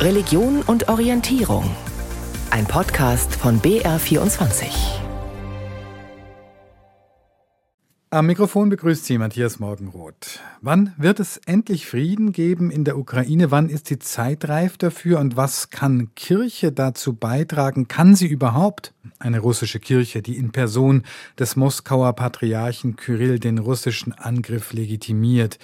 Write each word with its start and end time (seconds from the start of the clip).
Religion 0.00 0.62
und 0.62 0.88
Orientierung. 0.88 1.76
Ein 2.50 2.64
Podcast 2.64 3.34
von 3.34 3.60
BR24. 3.60 4.64
Am 8.08 8.24
Mikrofon 8.24 8.70
begrüßt 8.70 9.04
Sie 9.04 9.18
Matthias 9.18 9.58
Morgenroth. 9.58 10.40
Wann 10.62 10.94
wird 10.96 11.20
es 11.20 11.36
endlich 11.44 11.84
Frieden 11.84 12.32
geben 12.32 12.70
in 12.70 12.84
der 12.84 12.96
Ukraine? 12.96 13.50
Wann 13.50 13.68
ist 13.68 13.90
die 13.90 13.98
Zeit 13.98 14.48
reif 14.48 14.78
dafür? 14.78 15.20
Und 15.20 15.36
was 15.36 15.68
kann 15.68 16.14
Kirche 16.14 16.72
dazu 16.72 17.12
beitragen? 17.12 17.86
Kann 17.86 18.14
sie 18.14 18.26
überhaupt? 18.26 18.94
Eine 19.18 19.40
russische 19.40 19.80
Kirche, 19.80 20.22
die 20.22 20.38
in 20.38 20.50
Person 20.50 21.02
des 21.38 21.56
Moskauer 21.56 22.14
Patriarchen 22.14 22.96
Kyrill 22.96 23.38
den 23.38 23.58
russischen 23.58 24.14
Angriff 24.14 24.72
legitimiert. 24.72 25.58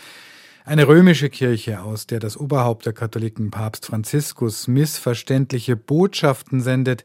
Eine 0.69 0.89
römische 0.89 1.30
Kirche, 1.30 1.80
aus 1.80 2.09
der 2.09 2.19
das 2.19 2.37
Oberhaupt 2.37 2.87
der 2.87 2.93
Katholiken 2.93 3.53
Papst 3.53 3.87
Franziskus 3.87 4.67
missverständliche 4.67 5.77
Botschaften 5.77 6.61
sendet, 6.61 7.04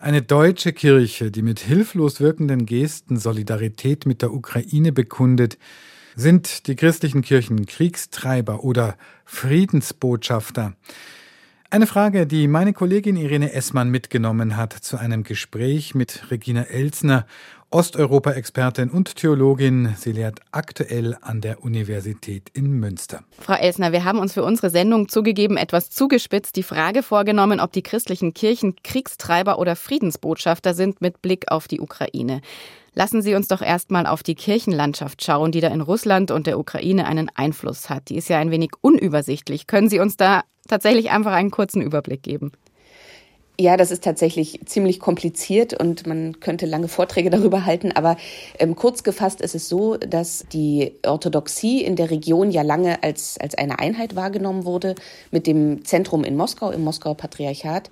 eine 0.00 0.22
deutsche 0.22 0.72
Kirche, 0.72 1.30
die 1.30 1.42
mit 1.42 1.60
hilflos 1.60 2.20
wirkenden 2.20 2.66
Gesten 2.66 3.16
Solidarität 3.16 4.06
mit 4.06 4.22
der 4.22 4.32
Ukraine 4.32 4.90
bekundet, 4.90 5.56
sind 6.16 6.66
die 6.66 6.74
christlichen 6.74 7.22
Kirchen 7.22 7.64
Kriegstreiber 7.64 8.64
oder 8.64 8.96
Friedensbotschafter? 9.24 10.74
Eine 11.72 11.86
Frage, 11.86 12.26
die 12.26 12.48
meine 12.48 12.72
Kollegin 12.72 13.14
Irene 13.14 13.52
Essmann 13.52 13.90
mitgenommen 13.90 14.56
hat 14.56 14.72
zu 14.72 14.96
einem 14.96 15.22
Gespräch 15.22 15.94
mit 15.94 16.28
Regina 16.28 16.62
Elsner 16.62 17.26
Osteuropa-Expertin 17.70 18.90
und 18.90 19.14
Theologin. 19.14 19.94
Sie 19.96 20.10
lehrt 20.10 20.40
aktuell 20.50 21.16
an 21.20 21.40
der 21.40 21.62
Universität 21.62 22.50
in 22.54 22.72
Münster. 22.72 23.22
Frau 23.38 23.52
Elsner, 23.52 23.92
wir 23.92 24.04
haben 24.04 24.18
uns 24.18 24.32
für 24.32 24.42
unsere 24.42 24.68
Sendung 24.68 25.08
zugegeben 25.08 25.56
etwas 25.56 25.90
zugespitzt 25.90 26.56
die 26.56 26.64
Frage 26.64 27.04
vorgenommen, 27.04 27.60
ob 27.60 27.70
die 27.70 27.84
christlichen 27.84 28.34
Kirchen 28.34 28.74
Kriegstreiber 28.82 29.60
oder 29.60 29.76
Friedensbotschafter 29.76 30.74
sind 30.74 31.00
mit 31.00 31.22
Blick 31.22 31.52
auf 31.52 31.68
die 31.68 31.80
Ukraine. 31.80 32.40
Lassen 32.94 33.22
Sie 33.22 33.36
uns 33.36 33.46
doch 33.46 33.62
erstmal 33.62 34.06
auf 34.06 34.24
die 34.24 34.34
Kirchenlandschaft 34.34 35.22
schauen, 35.22 35.52
die 35.52 35.60
da 35.60 35.68
in 35.68 35.82
Russland 35.82 36.32
und 36.32 36.48
der 36.48 36.58
Ukraine 36.58 37.06
einen 37.06 37.30
Einfluss 37.32 37.88
hat. 37.88 38.08
Die 38.08 38.16
ist 38.16 38.28
ja 38.28 38.40
ein 38.40 38.50
wenig 38.50 38.72
unübersichtlich. 38.80 39.68
Können 39.68 39.88
Sie 39.88 40.00
uns 40.00 40.16
da 40.16 40.42
tatsächlich 40.70 41.10
einfach 41.10 41.32
einen 41.32 41.50
kurzen 41.50 41.82
Überblick 41.82 42.22
geben? 42.22 42.52
Ja, 43.58 43.76
das 43.76 43.90
ist 43.90 44.02
tatsächlich 44.02 44.58
ziemlich 44.64 45.00
kompliziert 45.00 45.74
und 45.74 46.06
man 46.06 46.40
könnte 46.40 46.64
lange 46.64 46.88
Vorträge 46.88 47.28
darüber 47.30 47.66
halten. 47.66 47.92
Aber 47.92 48.16
ähm, 48.58 48.74
kurz 48.74 49.02
gefasst 49.02 49.42
ist 49.42 49.54
es 49.54 49.68
so, 49.68 49.98
dass 49.98 50.46
die 50.50 50.92
Orthodoxie 51.06 51.82
in 51.84 51.94
der 51.94 52.10
Region 52.10 52.50
ja 52.50 52.62
lange 52.62 53.02
als, 53.02 53.36
als 53.38 53.54
eine 53.56 53.78
Einheit 53.78 54.16
wahrgenommen 54.16 54.64
wurde 54.64 54.94
mit 55.30 55.46
dem 55.46 55.84
Zentrum 55.84 56.24
in 56.24 56.36
Moskau, 56.36 56.70
im 56.70 56.82
Moskauer 56.82 57.18
Patriarchat. 57.18 57.90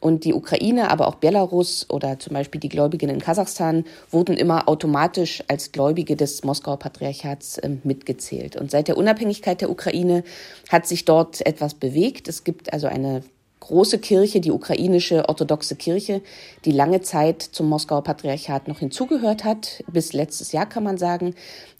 Und 0.00 0.24
die 0.24 0.32
Ukraine, 0.32 0.90
aber 0.90 1.06
auch 1.06 1.16
Belarus 1.16 1.84
oder 1.90 2.18
zum 2.18 2.32
Beispiel 2.32 2.58
die 2.58 2.70
Gläubigen 2.70 3.10
in 3.10 3.20
Kasachstan 3.20 3.84
wurden 4.10 4.34
immer 4.38 4.66
automatisch 4.70 5.44
als 5.48 5.72
Gläubige 5.72 6.16
des 6.16 6.42
Moskauer 6.44 6.78
Patriarchats 6.78 7.58
äh, 7.58 7.68
mitgezählt. 7.84 8.56
Und 8.56 8.70
seit 8.70 8.88
der 8.88 8.96
Unabhängigkeit 8.96 9.60
der 9.60 9.68
Ukraine 9.70 10.24
hat 10.70 10.86
sich 10.86 11.04
dort 11.04 11.44
etwas 11.44 11.74
bewegt. 11.74 12.26
Es 12.26 12.42
gibt 12.42 12.72
also 12.72 12.86
eine 12.86 13.22
große 13.60 13.98
Kirche, 13.98 14.40
die 14.40 14.50
ukrainische 14.50 15.28
orthodoxe 15.28 15.76
Kirche, 15.76 16.22
die 16.64 16.72
lange 16.72 17.02
Zeit 17.02 17.42
zum 17.42 17.68
Moskauer 17.68 18.02
Patriarchat 18.02 18.68
noch 18.68 18.80
hinzugehört 18.80 19.44
hat, 19.44 19.84
bis 19.86 20.12
letztes 20.12 20.52
Jahr 20.52 20.66
kann 20.66 20.82
man 20.82 20.98
sagen, 20.98 21.34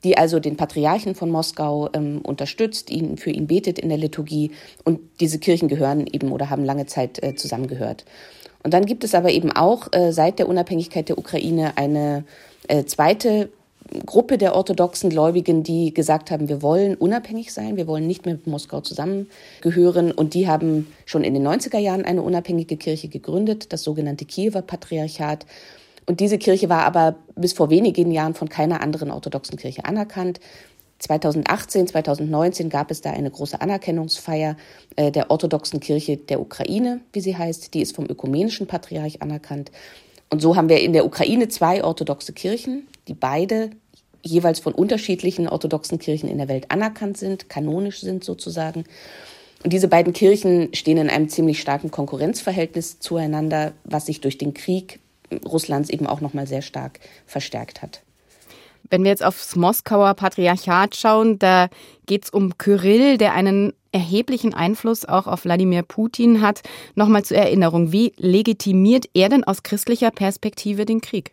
die 0.05 0.17
also 0.17 0.39
den 0.39 0.57
Patriarchen 0.57 1.15
von 1.15 1.31
Moskau 1.31 1.89
ähm, 1.95 2.21
unterstützt, 2.23 2.91
ihn 2.91 3.17
für 3.17 3.31
ihn 3.31 3.47
betet 3.47 3.79
in 3.79 3.89
der 3.89 3.99
Liturgie 3.99 4.53
und 4.85 5.01
diese 5.21 5.39
Kirchen 5.39 5.69
gehören 5.69 6.07
eben 6.07 6.33
oder 6.33 6.51
haben 6.51 6.65
lange 6.65 6.87
Zeit 6.87 7.23
äh, 7.23 7.35
zusammengehört. 7.35 8.05
Und 8.63 8.75
dann 8.75 8.85
gibt 8.85 9.05
es 9.05 9.15
aber 9.15 9.31
eben 9.31 9.51
auch 9.51 9.89
äh, 9.93 10.13
seit 10.13 10.39
der 10.39 10.49
Unabhängigkeit 10.49 11.09
der 11.09 11.19
Ukraine 11.19 11.77
eine 11.77 12.25
äh, 12.69 12.85
zweite 12.85 13.51
Gruppe 14.07 14.39
der 14.39 14.55
orthodoxen 14.55 15.11
Gläubigen, 15.11 15.63
die 15.63 15.93
gesagt 15.93 16.31
haben, 16.31 16.49
wir 16.49 16.63
wollen 16.63 16.95
unabhängig 16.95 17.53
sein, 17.53 17.77
wir 17.77 17.87
wollen 17.87 18.07
nicht 18.07 18.25
mehr 18.25 18.35
mit 18.35 18.47
Moskau 18.47 18.81
zusammengehören. 18.81 20.13
Und 20.13 20.35
die 20.35 20.49
haben 20.49 20.87
schon 21.07 21.25
in 21.25 21.35
den 21.35 21.47
90er 21.47 21.79
Jahren 21.79 22.05
eine 22.05 22.23
unabhängige 22.23 22.77
Kirche 22.77 23.09
gegründet, 23.09 23.73
das 23.73 23.83
sogenannte 23.83 24.25
Kiewer 24.25 24.63
Patriarchat. 24.63 25.45
Und 26.07 26.21
diese 26.21 26.39
Kirche 26.39 26.69
war 26.69 26.85
aber 26.85 27.17
bis 27.35 27.53
vor 27.53 27.71
wenigen 27.71 28.11
Jahren 28.13 28.35
von 28.35 28.49
keiner 28.49 28.81
anderen 28.81 29.11
orthodoxen 29.11 29.59
Kirche 29.59 29.85
anerkannt. 29.85 30.41
2018, 31.01 31.87
2019 31.89 32.69
gab 32.69 32.91
es 32.91 33.01
da 33.01 33.11
eine 33.11 33.31
große 33.31 33.61
Anerkennungsfeier 33.61 34.57
äh, 34.97 35.11
der 35.11 35.31
orthodoxen 35.31 35.81
Kirche 35.81 36.17
der 36.17 36.41
Ukraine, 36.41 37.01
wie 37.13 37.21
sie 37.21 37.37
heißt. 37.37 37.75
Die 37.75 37.81
ist 37.81 37.97
vom 37.97 38.07
ökumenischen 38.07 38.67
Patriarch 38.67 39.23
anerkannt. 39.23 39.71
Und 40.31 40.41
so 40.41 40.57
haben 40.57 40.69
wir 40.69 40.81
in 40.81 40.93
der 40.93 41.05
Ukraine 41.05 41.49
zwei 41.49 41.83
orthodoxe 41.83 42.33
Kirchen, 42.33 42.87
die 43.09 43.15
beide 43.15 43.71
jeweils 44.23 44.61
von 44.61 44.73
unterschiedlichen 44.73 45.49
orthodoxen 45.49 45.99
Kirchen 45.99 46.29
in 46.29 46.39
der 46.39 46.49
Welt 46.49 46.71
anerkannt 46.71 47.17
sind, 47.17 47.49
kanonisch 47.49 48.01
sind 48.01 48.23
sozusagen. 48.23 48.85
Und 49.65 49.73
diese 49.73 49.89
beiden 49.89 50.13
Kirchen 50.13 50.75
stehen 50.75 50.99
in 50.99 51.11
einem 51.11 51.29
ziemlich 51.29 51.61
starken 51.61 51.91
Konkurrenzverhältnis 51.91 53.01
zueinander, 53.01 53.73
was 53.85 54.07
sich 54.07 54.21
durch 54.21 54.39
den 54.39 54.55
Krieg 54.55 55.01
Russlands 55.45 55.91
eben 55.91 56.07
auch 56.07 56.21
noch 56.21 56.35
mal 56.35 56.47
sehr 56.47 56.63
stark 56.63 57.01
verstärkt 57.27 57.83
hat. 57.83 58.03
Wenn 58.89 59.05
wir 59.05 59.11
jetzt 59.11 59.25
aufs 59.25 59.55
Moskauer 59.55 60.15
Patriarchat 60.15 60.97
schauen, 60.97 61.39
da 61.39 61.69
geht 62.07 62.25
es 62.25 62.31
um 62.31 62.59
Kyrill, 62.59 63.19
der 63.19 63.35
einen 63.35 63.73
erheblichen 63.93 64.55
Einfluss 64.55 65.05
auch 65.05 65.27
auf 65.27 65.45
Wladimir 65.45 65.83
Putin 65.83 66.41
hat. 66.41 66.63
Nochmal 66.95 67.25
zur 67.25 67.37
Erinnerung, 67.37 67.93
wie 67.93 68.13
legitimiert 68.17 69.07
er 69.15 69.29
denn 69.29 69.45
aus 69.45 69.63
christlicher 69.63 70.11
Perspektive 70.11 70.85
den 70.85 71.01
Krieg? 71.01 71.33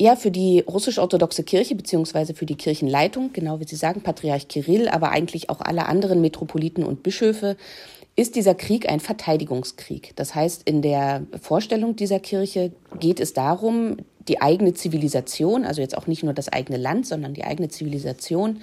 Ja, 0.00 0.14
für 0.14 0.30
die 0.30 0.60
russisch-orthodoxe 0.60 1.42
Kirche 1.42 1.74
beziehungsweise 1.74 2.32
für 2.32 2.46
die 2.46 2.54
Kirchenleitung, 2.54 3.32
genau 3.32 3.58
wie 3.58 3.64
Sie 3.64 3.74
sagen, 3.74 4.00
Patriarch 4.00 4.46
Kirill, 4.46 4.88
aber 4.88 5.10
eigentlich 5.10 5.50
auch 5.50 5.60
alle 5.60 5.86
anderen 5.86 6.20
Metropoliten 6.20 6.84
und 6.84 7.02
Bischöfe, 7.02 7.56
ist 8.14 8.36
dieser 8.36 8.54
Krieg 8.54 8.88
ein 8.88 9.00
Verteidigungskrieg. 9.00 10.12
Das 10.14 10.34
heißt, 10.36 10.62
in 10.68 10.82
der 10.82 11.22
Vorstellung 11.40 11.96
dieser 11.96 12.20
Kirche 12.20 12.72
geht 13.00 13.18
es 13.18 13.32
darum, 13.32 13.96
die 14.28 14.40
eigene 14.40 14.74
Zivilisation, 14.74 15.64
also 15.64 15.80
jetzt 15.80 15.96
auch 15.96 16.06
nicht 16.06 16.22
nur 16.22 16.32
das 16.32 16.48
eigene 16.48 16.78
Land, 16.78 17.06
sondern 17.06 17.34
die 17.34 17.44
eigene 17.44 17.68
Zivilisation 17.68 18.60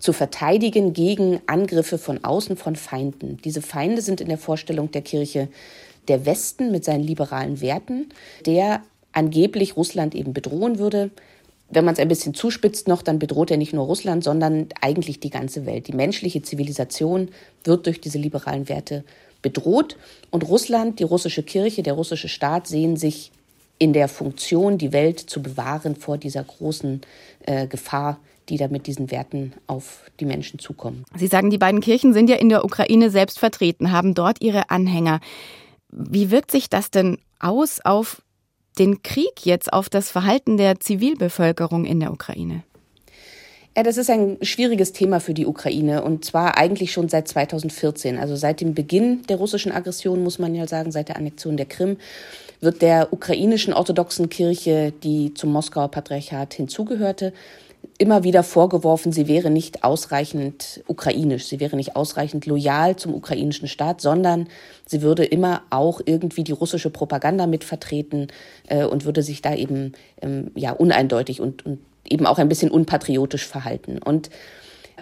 zu 0.00 0.12
verteidigen 0.12 0.92
gegen 0.92 1.40
Angriffe 1.46 1.98
von 1.98 2.24
außen 2.24 2.56
von 2.56 2.74
Feinden. 2.74 3.38
Diese 3.44 3.62
Feinde 3.62 4.02
sind 4.02 4.20
in 4.20 4.28
der 4.28 4.38
Vorstellung 4.38 4.90
der 4.90 5.02
Kirche 5.02 5.48
der 6.08 6.26
Westen 6.26 6.72
mit 6.72 6.84
seinen 6.84 7.04
liberalen 7.04 7.60
Werten, 7.60 8.08
der 8.46 8.82
angeblich 9.12 9.76
Russland 9.76 10.14
eben 10.14 10.32
bedrohen 10.32 10.78
würde. 10.78 11.10
Wenn 11.68 11.84
man 11.84 11.94
es 11.94 12.00
ein 12.00 12.08
bisschen 12.08 12.34
zuspitzt 12.34 12.88
noch, 12.88 13.02
dann 13.02 13.18
bedroht 13.18 13.50
er 13.50 13.58
nicht 13.58 13.72
nur 13.72 13.84
Russland, 13.84 14.24
sondern 14.24 14.68
eigentlich 14.80 15.20
die 15.20 15.30
ganze 15.30 15.66
Welt. 15.66 15.86
Die 15.86 15.92
menschliche 15.92 16.42
Zivilisation 16.42 17.28
wird 17.62 17.86
durch 17.86 18.00
diese 18.00 18.18
liberalen 18.18 18.68
Werte 18.68 19.04
bedroht. 19.42 19.96
Und 20.30 20.48
Russland, 20.48 20.98
die 20.98 21.04
russische 21.04 21.42
Kirche, 21.42 21.82
der 21.82 21.92
russische 21.92 22.28
Staat 22.28 22.66
sehen 22.66 22.96
sich 22.96 23.30
in 23.78 23.92
der 23.92 24.08
Funktion, 24.08 24.78
die 24.78 24.92
Welt 24.92 25.20
zu 25.20 25.42
bewahren 25.42 25.96
vor 25.96 26.18
dieser 26.18 26.42
großen 26.42 27.00
äh, 27.46 27.66
Gefahr, 27.66 28.18
die 28.50 28.56
da 28.56 28.68
mit 28.68 28.86
diesen 28.86 29.10
Werten 29.10 29.54
auf 29.66 30.02
die 30.18 30.26
Menschen 30.26 30.58
zukommen. 30.58 31.04
Sie 31.16 31.28
sagen, 31.28 31.50
die 31.50 31.58
beiden 31.58 31.80
Kirchen 31.80 32.12
sind 32.12 32.28
ja 32.28 32.36
in 32.36 32.48
der 32.48 32.64
Ukraine 32.64 33.10
selbst 33.10 33.38
vertreten, 33.38 33.92
haben 33.92 34.14
dort 34.14 34.42
ihre 34.42 34.70
Anhänger. 34.70 35.20
Wie 35.90 36.30
wirkt 36.30 36.50
sich 36.50 36.68
das 36.68 36.90
denn 36.90 37.18
aus 37.38 37.80
auf 37.82 38.22
den 38.78 39.02
Krieg 39.02 39.44
jetzt, 39.44 39.72
auf 39.72 39.88
das 39.88 40.10
Verhalten 40.10 40.56
der 40.56 40.80
Zivilbevölkerung 40.80 41.84
in 41.84 42.00
der 42.00 42.12
Ukraine? 42.12 42.62
Ja, 43.76 43.84
das 43.84 43.98
ist 43.98 44.10
ein 44.10 44.36
schwieriges 44.42 44.92
Thema 44.92 45.20
für 45.20 45.32
die 45.32 45.46
Ukraine 45.46 46.02
und 46.02 46.24
zwar 46.24 46.58
eigentlich 46.58 46.92
schon 46.92 47.08
seit 47.08 47.28
2014. 47.28 48.18
Also 48.18 48.34
seit 48.34 48.60
dem 48.60 48.74
Beginn 48.74 49.22
der 49.28 49.36
russischen 49.36 49.70
Aggression, 49.70 50.24
muss 50.24 50.40
man 50.40 50.56
ja 50.56 50.66
sagen, 50.66 50.90
seit 50.90 51.08
der 51.08 51.16
Annexion 51.16 51.56
der 51.56 51.66
Krim, 51.66 51.96
wird 52.60 52.82
der 52.82 53.12
ukrainischen 53.12 53.72
orthodoxen 53.72 54.28
Kirche, 54.28 54.92
die 55.04 55.34
zum 55.34 55.52
Moskauer 55.52 55.88
Patriarchat 55.88 56.54
hinzugehörte, 56.54 57.32
immer 57.98 58.24
wieder 58.24 58.42
vorgeworfen, 58.42 59.12
sie 59.12 59.28
wäre 59.28 59.50
nicht 59.50 59.84
ausreichend 59.84 60.82
ukrainisch, 60.86 61.46
sie 61.46 61.60
wäre 61.60 61.76
nicht 61.76 61.96
ausreichend 61.96 62.46
loyal 62.46 62.96
zum 62.96 63.14
ukrainischen 63.14 63.68
Staat, 63.68 64.00
sondern 64.00 64.48
sie 64.86 65.02
würde 65.02 65.24
immer 65.24 65.62
auch 65.68 66.00
irgendwie 66.04 66.42
die 66.42 66.52
russische 66.52 66.88
Propaganda 66.88 67.46
mitvertreten 67.46 68.28
äh, 68.68 68.84
und 68.84 69.04
würde 69.04 69.22
sich 69.22 69.42
da 69.42 69.54
eben 69.54 69.92
ähm, 70.22 70.50
ja 70.54 70.72
uneindeutig 70.72 71.42
und, 71.42 71.66
und 71.66 71.78
eben 72.08 72.26
auch 72.26 72.38
ein 72.38 72.48
bisschen 72.48 72.70
unpatriotisch 72.70 73.46
verhalten. 73.46 73.98
Und 73.98 74.30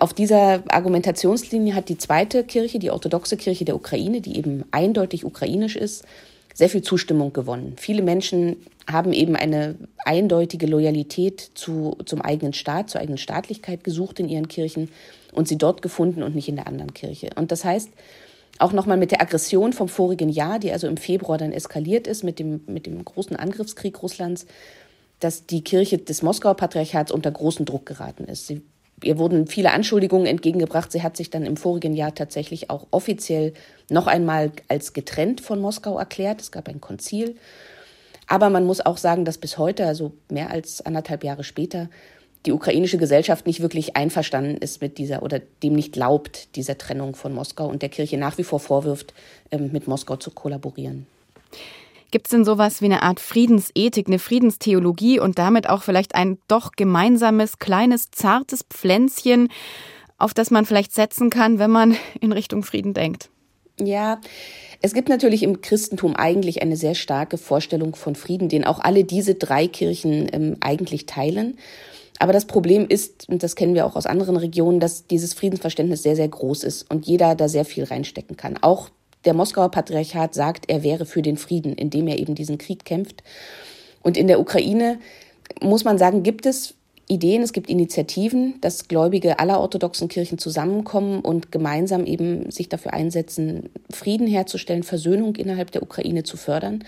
auf 0.01 0.13
dieser 0.13 0.63
Argumentationslinie 0.69 1.75
hat 1.75 1.89
die 1.89 1.99
zweite 1.99 2.45
Kirche, 2.45 2.79
die 2.79 2.91
orthodoxe 2.91 3.37
Kirche 3.37 3.65
der 3.65 3.77
Ukraine, 3.77 4.21
die 4.21 4.37
eben 4.37 4.65
eindeutig 4.71 5.25
ukrainisch 5.25 5.77
ist, 5.77 6.05
sehr 6.59 6.69
viel 6.69 6.83
Zustimmung 6.83 7.33
gewonnen. 7.33 7.75
Viele 7.77 8.03
Menschen 8.03 8.57
haben 8.91 9.13
eben 9.13 9.37
eine 9.37 9.77
eindeutige 10.05 10.67
Loyalität 10.67 11.53
zu, 11.55 11.97
zum 12.05 12.21
eigenen 12.21 12.53
Staat, 12.53 12.91
zur 12.91 13.01
eigenen 13.01 13.17
Staatlichkeit 13.17 13.85
gesucht 13.85 14.19
in 14.19 14.29
ihren 14.29 14.49
Kirchen 14.49 14.89
und 15.31 15.47
sie 15.47 15.57
dort 15.57 15.83
gefunden 15.83 16.25
und 16.25 16.35
nicht 16.35 16.49
in 16.49 16.57
der 16.57 16.67
anderen 16.67 16.93
Kirche. 16.95 17.31
Und 17.37 17.53
das 17.53 17.65
heißt, 17.65 17.91
auch 18.59 18.73
nochmal 18.73 18.97
mit 18.97 19.13
der 19.13 19.23
Aggression 19.23 19.73
vom 19.73 19.89
vorigen 19.89 20.31
Jahr, 20.31 20.59
die 20.59 20.73
also 20.73 20.89
im 20.89 20.97
Februar 20.97 21.39
dann 21.39 21.53
eskaliert 21.53 22.09
ist 22.09 22.25
mit 22.25 22.41
dem, 22.41 22.63
mit 22.67 22.87
dem 22.87 23.05
großen 23.05 23.37
Angriffskrieg 23.37 24.03
Russlands, 24.03 24.45
dass 25.21 25.47
die 25.47 25.63
Kirche 25.63 25.99
des 25.99 26.23
Moskauer 26.23 26.57
Patriarchats 26.57 27.13
unter 27.13 27.31
großen 27.31 27.67
Druck 27.67 27.87
geraten 27.87 28.25
ist. 28.25 28.49
Sie, 28.49 28.63
ihr 29.03 29.19
wurden 29.19 29.47
viele 29.47 29.73
Anschuldigungen 29.73 30.27
entgegengebracht. 30.27 30.93
Sie 30.93 31.03
hat 31.03 31.17
sich 31.17 31.31
dann 31.31 31.45
im 31.45 31.57
vorigen 31.57 31.95
Jahr 31.95 32.15
tatsächlich 32.15 32.71
auch 32.71 32.87
offiziell 32.91 33.53
noch 33.91 34.07
einmal 34.07 34.53
als 34.69 34.93
getrennt 34.93 35.41
von 35.41 35.61
Moskau 35.61 35.99
erklärt. 35.99 36.41
Es 36.41 36.53
gab 36.53 36.69
ein 36.69 36.81
Konzil. 36.81 37.37
Aber 38.27 38.51
man 38.51 38.65
muss 38.65 38.85
auch 38.85 38.99
sagen, 38.99 39.25
dass 39.25 39.39
bis 39.39 39.57
heute, 39.57 39.87
also 39.87 40.13
mehr 40.31 40.51
als 40.51 40.85
anderthalb 40.85 41.25
Jahre 41.25 41.45
später, 41.45 41.89
die 42.47 42.53
ukrainische 42.53 42.99
Gesellschaft 42.99 43.47
nicht 43.47 43.61
wirklich 43.61 43.97
einverstanden 43.97 44.59
ist 44.59 44.81
mit 44.81 44.99
dieser 44.99 45.23
oder 45.23 45.41
dem 45.63 45.75
nicht 45.75 45.93
glaubt, 45.93 46.55
dieser 46.57 46.79
Trennung 46.79 47.17
von 47.17 47.33
Moskau 47.33 47.67
und 47.67 47.83
der 47.83 47.89
Kirche 47.89 48.17
nach 48.17 48.39
wie 48.39 48.45
vor 48.45 48.61
vorwirft, 48.61 49.13
ähm, 49.51 49.71
mit 49.73 49.89
Moskau 49.89 50.17
zu 50.17 50.31
kollaborieren. 50.31 51.07
Gibt 52.11 52.27
es 52.27 52.31
denn 52.31 52.45
sowas 52.45 52.81
wie 52.81 52.87
eine 52.87 53.03
Art 53.03 53.21
Friedensethik, 53.21 54.07
eine 54.07 54.19
Friedenstheologie 54.19 55.21
und 55.21 55.39
damit 55.39 55.69
auch 55.69 55.83
vielleicht 55.83 56.15
ein 56.15 56.39
doch 56.49 56.73
gemeinsames, 56.73 57.59
kleines, 57.59 58.11
zartes 58.11 58.65
Pflänzchen, 58.69 59.49
auf 60.17 60.33
das 60.33 60.51
man 60.51 60.65
vielleicht 60.65 60.95
setzen 60.95 61.31
kann, 61.31 61.59
wenn 61.59 61.71
man 61.71 61.97
in 62.21 62.33
Richtung 62.33 62.63
Frieden 62.63 62.95
denkt? 62.95 63.31
Ja, 63.81 64.21
es 64.81 64.93
gibt 64.93 65.09
natürlich 65.09 65.43
im 65.43 65.61
Christentum 65.61 66.17
eigentlich 66.17 66.63
eine 66.63 66.77
sehr 66.77 66.95
starke 66.95 67.39
Vorstellung 67.39 67.95
von 67.95 68.17
Frieden, 68.17 68.49
den 68.49 68.65
auch 68.65 68.81
alle 68.81 69.05
diese 69.05 69.35
drei 69.35 69.69
Kirchen 69.69 70.29
ähm, 70.33 70.57
eigentlich 70.61 71.07
teilen. 71.07 71.59
Aber 72.19 72.33
das 72.33 72.47
Problem 72.47 72.87
ist, 72.89 73.29
und 73.29 73.43
das 73.43 73.55
kennen 73.55 73.75
wir 73.75 73.87
auch 73.87 73.95
aus 73.95 74.07
anderen 74.07 74.37
Regionen, 74.37 74.81
dass 74.81 75.07
dieses 75.07 75.35
Friedensverständnis 75.35 76.03
sehr, 76.03 76.17
sehr 76.17 76.27
groß 76.27 76.65
ist 76.65 76.91
und 76.91 77.07
jeder 77.07 77.37
da 77.37 77.49
sehr 77.49 77.65
viel 77.65 77.85
reinstecken 77.85 78.37
kann. 78.37 78.59
Auch 78.61 78.89
der 79.25 79.35
Moskauer 79.35 79.71
Patriarchat 79.71 80.35
sagt, 80.35 80.71
er 80.71 80.83
wäre 80.83 81.07
für 81.07 81.23
den 81.23 81.37
Frieden, 81.37 81.75
indem 81.75 82.09
er 82.09 82.19
eben 82.19 82.35
diesen 82.35 82.59
Krieg 82.59 82.85
kämpft. 82.85 83.23
Und 84.03 84.17
in 84.17 84.29
der 84.29 84.41
Ukraine 84.41 84.99
muss 85.61 85.85
man 85.85 85.99
sagen, 85.99 86.23
gibt 86.23 86.47
es 86.47 86.75
Ideen, 87.09 87.43
es 87.43 87.53
gibt 87.53 87.71
Initiativen, 87.71 88.61
dass 88.61 88.87
Gläubige 88.87 89.39
aller 89.39 89.61
orthodoxen 89.61 90.09
Kirchen 90.09 90.39
zusammenkommen 90.39 91.21
und 91.21 91.51
gemeinsam 91.51 92.05
eben 92.05 92.51
sich 92.51 92.69
dafür 92.69 92.93
einsetzen, 92.93 93.71
Frieden 93.91 94.27
herzustellen, 94.27 94.83
Versöhnung 94.83 95.35
innerhalb 95.37 95.71
der 95.71 95.83
Ukraine 95.83 96.23
zu 96.23 96.37
fördern. 96.37 96.85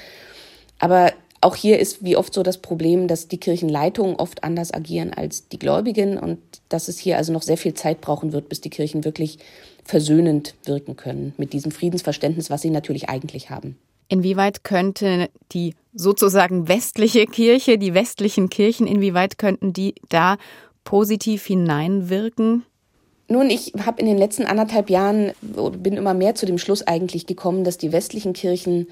Aber 0.79 1.12
auch 1.40 1.56
hier 1.56 1.78
ist 1.78 2.04
wie 2.04 2.16
oft 2.16 2.34
so 2.34 2.42
das 2.42 2.58
Problem, 2.58 3.08
dass 3.08 3.28
die 3.28 3.38
Kirchenleitungen 3.38 4.16
oft 4.16 4.44
anders 4.44 4.75
agieren 4.75 5.12
als 5.14 5.48
die 5.48 5.58
Gläubigen 5.58 6.19
und 6.19 6.38
dass 6.69 6.88
es 6.88 6.98
hier 6.98 7.16
also 7.16 7.32
noch 7.32 7.42
sehr 7.42 7.56
viel 7.56 7.75
Zeit 7.75 8.00
brauchen 8.00 8.32
wird, 8.32 8.48
bis 8.48 8.60
die 8.60 8.70
Kirchen 8.70 9.04
wirklich 9.04 9.38
versöhnend 9.84 10.54
wirken 10.64 10.96
können 10.96 11.32
mit 11.38 11.52
diesem 11.52 11.72
Friedensverständnis, 11.72 12.50
was 12.50 12.62
sie 12.62 12.70
natürlich 12.70 13.08
eigentlich 13.08 13.48
haben. 13.48 13.78
Inwieweit 14.08 14.64
könnte 14.64 15.31
die 15.52 15.75
sozusagen 15.94 16.69
westliche 16.69 17.26
Kirche, 17.26 17.78
die 17.78 17.94
westlichen 17.94 18.50
Kirchen, 18.50 18.87
inwieweit 18.87 19.38
könnten 19.38 19.72
die 19.72 19.94
da 20.08 20.37
positiv 20.84 21.46
hineinwirken? 21.46 22.64
Nun, 23.28 23.48
ich 23.48 23.72
habe 23.87 24.00
in 24.00 24.06
den 24.06 24.19
letzten 24.19 24.44
anderthalb 24.44 24.90
Jahren, 24.90 25.31
bin 25.78 25.96
immer 25.96 26.14
mehr 26.14 26.34
zu 26.34 26.46
dem 26.46 26.58
Schluss 26.58 26.84
eigentlich 26.84 27.26
gekommen, 27.26 27.62
dass 27.62 27.78
die 27.78 27.92
westlichen 27.92 28.32
Kirchen 28.32 28.88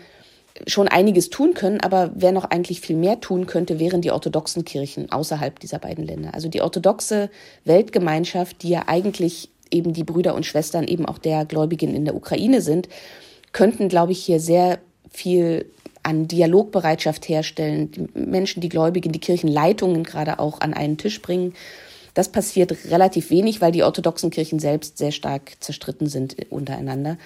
schon 0.67 0.89
einiges 0.89 1.31
tun 1.31 1.55
können, 1.55 1.81
aber 1.81 2.11
wer 2.15 2.33
noch 2.33 2.45
eigentlich 2.45 2.81
viel 2.81 2.97
mehr 2.97 3.21
tun 3.21 3.47
könnte, 3.47 3.79
wären 3.79 4.01
die 4.01 4.11
orthodoxen 4.11 4.65
Kirchen 4.65 5.11
außerhalb 5.11 5.59
dieser 5.61 5.79
beiden 5.79 6.05
Länder. 6.05 6.35
Also 6.35 6.49
die 6.49 6.63
orthodoxe 6.63 7.31
Weltgemeinschaft, 7.65 8.63
die 8.63 8.71
ja 8.71 8.85
eigentlich 8.87 9.51
eben 9.71 9.93
die 9.93 10.05
Brüder 10.05 10.35
und 10.35 10.47
Schwestern 10.47 10.87
eben 10.87 11.07
auch 11.07 11.19
der 11.19 11.45
Gläubigen 11.45 11.95
in 11.95 12.05
der 12.05 12.15
Ukraine 12.15 12.61
sind, 12.61 12.89
könnten, 13.53 13.89
glaube 13.89 14.13
ich, 14.13 14.25
hier 14.25 14.41
sehr 14.41 14.79
viel 15.11 15.67
an 16.03 16.29
Dialogbereitschaft 16.29 17.29
herstellen, 17.29 17.91
die 17.91 18.09
Menschen, 18.19 18.61
die 18.61 18.69
Gläubigen, 18.69 19.13
die 19.13 19.21
Kirchenleitungen 19.21 20.05
gerade 20.05 20.39
auch 20.39 20.61
an 20.61 20.75
einen 20.75 20.97
Tisch 20.97 21.21
bringen. 21.21 21.55
Das 22.15 22.31
passiert 22.31 22.75
relativ 22.91 23.31
wenig, 23.31 23.61
weil 23.61 23.73
die 23.73 23.83
orthodoxen 23.83 24.31
Kirchen 24.31 24.59
selbst 24.59 24.99
sehr 24.99 25.13
stark 25.13 25.53
zerstritten 25.61 26.07
sind 26.09 26.37
untereinander. 26.51 27.19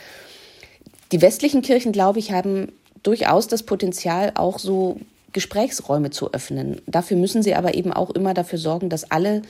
Die 1.12 1.22
westlichen 1.22 1.62
Kirchen, 1.62 1.92
glaube 1.92 2.18
ich, 2.18 2.32
haben 2.32 2.72
durchaus 3.02 3.48
das 3.48 3.62
Potenzial, 3.62 4.32
auch 4.34 4.58
so 4.58 5.00
Gesprächsräume 5.32 6.10
zu 6.10 6.32
öffnen. 6.32 6.80
Dafür 6.86 7.16
müssen 7.16 7.42
sie 7.42 7.54
aber 7.54 7.74
eben 7.74 7.92
auch 7.92 8.10
immer 8.10 8.34
dafür 8.34 8.58
sorgen, 8.58 8.88
dass 8.88 9.10
alle 9.10 9.42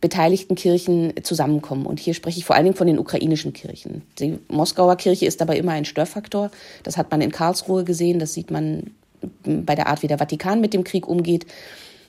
beteiligten 0.00 0.54
Kirchen 0.54 1.12
zusammenkommen. 1.22 1.86
Und 1.86 1.98
hier 1.98 2.14
spreche 2.14 2.38
ich 2.38 2.44
vor 2.44 2.54
allen 2.54 2.66
Dingen 2.66 2.76
von 2.76 2.86
den 2.86 2.98
ukrainischen 2.98 3.52
Kirchen. 3.52 4.02
Die 4.18 4.38
Moskauer 4.48 4.96
Kirche 4.96 5.26
ist 5.26 5.40
dabei 5.40 5.56
immer 5.58 5.72
ein 5.72 5.84
Störfaktor. 5.84 6.50
Das 6.84 6.96
hat 6.96 7.10
man 7.10 7.20
in 7.20 7.32
Karlsruhe 7.32 7.84
gesehen, 7.84 8.18
das 8.18 8.32
sieht 8.32 8.50
man 8.50 8.90
bei 9.44 9.74
der 9.74 9.88
Art, 9.88 10.02
wie 10.02 10.06
der 10.06 10.18
Vatikan 10.18 10.60
mit 10.60 10.72
dem 10.72 10.84
Krieg 10.84 11.08
umgeht. 11.08 11.46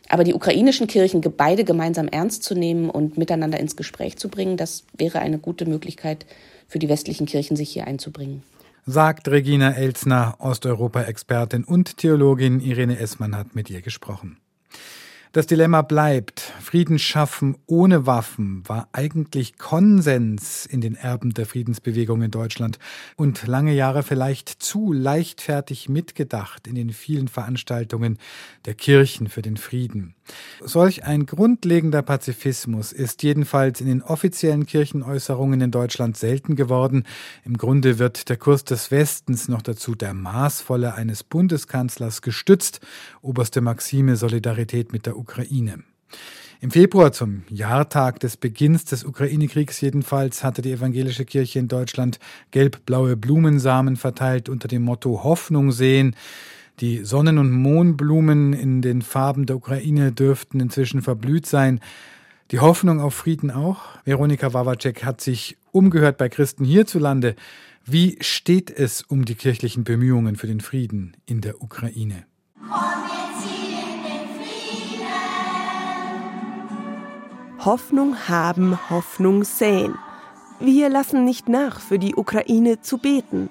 Aber 0.07 0.23
die 0.23 0.33
ukrainischen 0.33 0.87
Kirchen 0.87 1.21
beide 1.21 1.63
gemeinsam 1.63 2.07
ernst 2.07 2.43
zu 2.43 2.55
nehmen 2.55 2.89
und 2.89 3.17
miteinander 3.17 3.59
ins 3.59 3.75
Gespräch 3.75 4.17
zu 4.17 4.29
bringen, 4.29 4.57
das 4.57 4.83
wäre 4.97 5.19
eine 5.19 5.37
gute 5.37 5.65
Möglichkeit 5.65 6.25
für 6.67 6.79
die 6.79 6.89
westlichen 6.89 7.25
Kirchen, 7.25 7.55
sich 7.55 7.69
hier 7.71 7.85
einzubringen 7.85 8.43
sagt 8.85 9.27
Regina 9.27 9.71
Elsner, 9.71 10.35
Osteuropa-Expertin 10.39 11.63
und 11.63 11.97
Theologin 11.97 12.59
Irene 12.59 12.99
Essmann 12.99 13.35
hat 13.35 13.55
mit 13.55 13.69
ihr 13.69 13.81
gesprochen. 13.81 14.37
Das 15.31 15.45
Dilemma 15.45 15.83
bleibt, 15.83 16.39
Frieden 16.59 16.97
schaffen 16.97 17.55
ohne 17.67 18.07
Waffen 18.07 18.67
war 18.67 18.89
eigentlich 18.93 19.59
Konsens 19.59 20.65
in 20.65 20.81
den 20.81 20.95
Erben 20.95 21.35
der 21.35 21.45
Friedensbewegung 21.45 22.23
in 22.23 22.31
Deutschland 22.31 22.79
und 23.15 23.45
lange 23.45 23.73
Jahre 23.73 24.01
vielleicht 24.01 24.49
zu 24.49 24.91
leichtfertig 24.91 25.87
mitgedacht 25.87 26.65
in 26.65 26.73
den 26.73 26.89
vielen 26.89 27.27
Veranstaltungen 27.27 28.17
der 28.65 28.73
Kirchen 28.73 29.29
für 29.29 29.43
den 29.43 29.57
Frieden. 29.57 30.15
Solch 30.61 31.03
ein 31.05 31.25
grundlegender 31.25 32.01
Pazifismus 32.01 32.91
ist 32.91 33.23
jedenfalls 33.23 33.81
in 33.81 33.87
den 33.87 34.01
offiziellen 34.01 34.65
Kirchenäußerungen 34.65 35.61
in 35.61 35.71
Deutschland 35.71 36.17
selten 36.17 36.55
geworden. 36.55 37.03
Im 37.45 37.57
Grunde 37.57 37.99
wird 37.99 38.29
der 38.29 38.37
Kurs 38.37 38.63
des 38.63 38.91
Westens 38.91 39.47
noch 39.47 39.61
dazu 39.61 39.95
der 39.95 40.13
maßvolle 40.13 40.93
eines 40.95 41.23
Bundeskanzlers 41.23 42.21
gestützt, 42.21 42.81
oberste 43.21 43.61
Maxime 43.61 44.15
Solidarität 44.15 44.91
mit 44.91 45.05
der 45.05 45.17
Ukraine. 45.17 45.83
Im 46.61 46.71
Februar 46.71 47.13
zum 47.13 47.43
Jahrtag 47.47 48.19
des 48.19 48.35
Beginns 48.35 48.83
des 48.83 49.05
Ukraine-Kriegs 49.05 49.79
jedenfalls 49.79 50.43
hatte 50.43 50.61
die 50.61 50.73
evangelische 50.73 51.23
Kirche 51.23 51.57
in 51.57 51.69
Deutschland 51.69 52.19
gelb-blaue 52.51 53.15
Blumensamen 53.15 53.95
verteilt 53.95 54.49
unter 54.49 54.67
dem 54.67 54.83
Motto 54.83 55.23
Hoffnung 55.23 55.71
sehen. 55.71 56.17
Die 56.79 57.03
Sonnen- 57.03 57.39
und 57.39 57.51
Mohnblumen 57.51 58.53
in 58.53 58.81
den 58.81 59.01
Farben 59.01 59.45
der 59.45 59.57
Ukraine 59.57 60.13
dürften 60.13 60.61
inzwischen 60.61 61.01
verblüht 61.01 61.45
sein. 61.45 61.81
Die 62.51 62.59
Hoffnung 62.59 63.01
auf 63.01 63.13
Frieden 63.13 63.51
auch. 63.51 63.81
Veronika 64.05 64.53
Wawacek 64.53 65.03
hat 65.03 65.19
sich 65.19 65.57
umgehört 65.71 66.17
bei 66.17 66.29
Christen 66.29 66.63
hierzulande. 66.63 67.35
Wie 67.85 68.17
steht 68.21 68.71
es 68.71 69.01
um 69.01 69.25
die 69.25 69.35
kirchlichen 69.35 69.83
Bemühungen 69.83 70.37
für 70.37 70.47
den 70.47 70.61
Frieden 70.61 71.17
in 71.25 71.41
der 71.41 71.61
Ukraine? 71.61 72.25
Hoffnung 77.59 78.15
haben, 78.29 78.79
Hoffnung 78.89 79.43
säen. 79.43 79.95
Wir 80.61 80.87
lassen 80.89 81.25
nicht 81.25 81.49
nach, 81.49 81.81
für 81.81 81.99
die 81.99 82.15
Ukraine 82.15 82.79
zu 82.81 82.99
beten. 82.99 83.49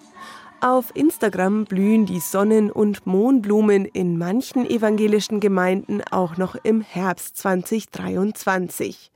Auf 0.61 0.91
Instagram 0.97 1.67
blühen 1.67 2.05
die 2.05 2.19
Sonnen- 2.19 2.73
und 2.73 3.07
Mohnblumen 3.07 3.85
in 3.85 4.19
manchen 4.19 4.69
evangelischen 4.69 5.39
Gemeinden 5.39 6.03
auch 6.11 6.37
noch 6.37 6.57
im 6.57 6.81
Herbst 6.81 7.37
2023. 7.37 9.13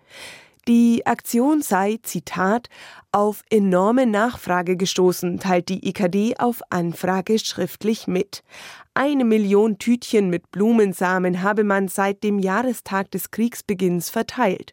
Die 0.69 1.04
Aktion 1.07 1.61
sei, 1.61 1.99
Zitat, 2.04 2.69
auf 3.11 3.42
enorme 3.50 4.07
Nachfrage 4.07 4.76
gestoßen, 4.76 5.40
teilt 5.40 5.69
die 5.69 5.88
IKD 5.88 6.37
auf 6.38 6.62
Anfrage 6.71 7.40
schriftlich 7.40 8.07
mit. 8.07 8.45
Eine 8.95 9.25
Million 9.25 9.78
Tütchen 9.78 10.31
mit 10.31 10.52
Blumensamen 10.52 11.42
habe 11.42 11.64
man 11.64 11.88
seit 11.88 12.23
dem 12.23 12.38
Jahrestag 12.38 13.11
des 13.11 13.33
Kriegsbeginns 13.33 14.09
verteilt. 14.09 14.73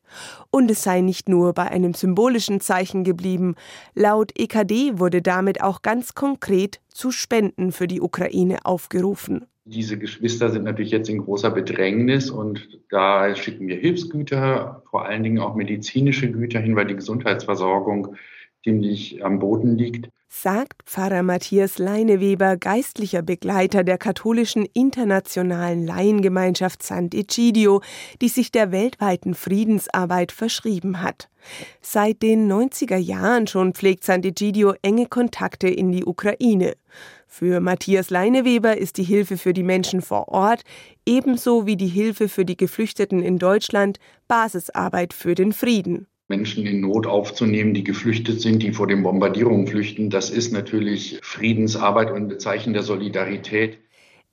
Und 0.51 0.69
es 0.69 0.83
sei 0.83 1.01
nicht 1.01 1.27
nur 1.27 1.53
bei 1.53 1.71
einem 1.71 1.95
symbolischen 1.95 2.61
Zeichen 2.61 3.03
geblieben. 3.03 3.55
Laut 3.95 4.31
EKD 4.37 4.99
wurde 4.99 5.23
damit 5.23 5.63
auch 5.63 5.81
ganz 5.81 6.13
konkret 6.13 6.81
zu 6.89 7.09
Spenden 7.09 7.71
für 7.71 7.87
die 7.87 7.99
Ukraine 7.99 8.63
aufgerufen. 8.63 9.47
Diese 9.71 9.99
Geschwister 9.99 10.49
sind 10.49 10.63
natürlich 10.63 10.89
jetzt 10.89 11.09
in 11.09 11.19
großer 11.19 11.51
Bedrängnis 11.51 12.31
und 12.31 12.79
da 12.89 13.35
schicken 13.35 13.67
wir 13.67 13.75
Hilfsgüter, 13.77 14.81
vor 14.89 15.05
allen 15.05 15.21
Dingen 15.21 15.37
auch 15.37 15.53
medizinische 15.53 16.31
Güter 16.31 16.59
hin, 16.59 16.75
weil 16.75 16.87
die 16.87 16.95
Gesundheitsversorgung 16.95 18.15
ziemlich 18.63 19.23
am 19.23 19.37
Boden 19.37 19.77
liegt. 19.77 20.09
sagt 20.27 20.83
Pfarrer 20.85 21.21
Matthias 21.21 21.77
Leineweber, 21.77 22.57
geistlicher 22.57 23.21
Begleiter 23.21 23.83
der 23.83 23.99
katholischen 23.99 24.65
internationalen 24.73 25.85
Laiengemeinschaft 25.85 26.81
Sant'Egidio, 26.81 27.83
die 28.21 28.29
sich 28.29 28.51
der 28.51 28.71
weltweiten 28.71 29.35
Friedensarbeit 29.35 30.31
verschrieben 30.31 31.03
hat. 31.03 31.29
Seit 31.81 32.23
den 32.23 32.51
90er 32.51 32.97
Jahren 32.97 33.45
schon 33.45 33.73
pflegt 33.73 34.03
Sant'Egidio 34.03 34.73
enge 34.81 35.05
Kontakte 35.05 35.67
in 35.67 35.91
die 35.91 36.05
Ukraine. 36.05 36.73
Für 37.31 37.59
Matthias 37.59 38.09
Leineweber 38.09 38.77
ist 38.77 38.97
die 38.97 39.03
Hilfe 39.03 39.37
für 39.37 39.53
die 39.53 39.63
Menschen 39.63 40.01
vor 40.01 40.29
Ort 40.29 40.63
ebenso 41.05 41.67
wie 41.67 41.77
die 41.77 41.87
Hilfe 41.87 42.27
für 42.27 42.43
die 42.43 42.57
Geflüchteten 42.57 43.21
in 43.21 43.37
Deutschland 43.37 43.99
Basisarbeit 44.27 45.13
für 45.13 45.35
den 45.35 45.53
Frieden. 45.53 46.07
Menschen 46.27 46.65
in 46.65 46.81
Not 46.81 47.05
aufzunehmen, 47.05 47.75
die 47.75 47.83
geflüchtet 47.83 48.41
sind, 48.41 48.63
die 48.63 48.73
vor 48.73 48.87
den 48.87 49.03
Bombardierungen 49.03 49.67
flüchten. 49.67 50.09
Das 50.09 50.31
ist 50.31 50.51
natürlich 50.51 51.19
Friedensarbeit 51.21 52.11
und 52.11 52.33
ein 52.33 52.39
Zeichen 52.39 52.73
der 52.73 52.81
Solidarität. 52.83 53.77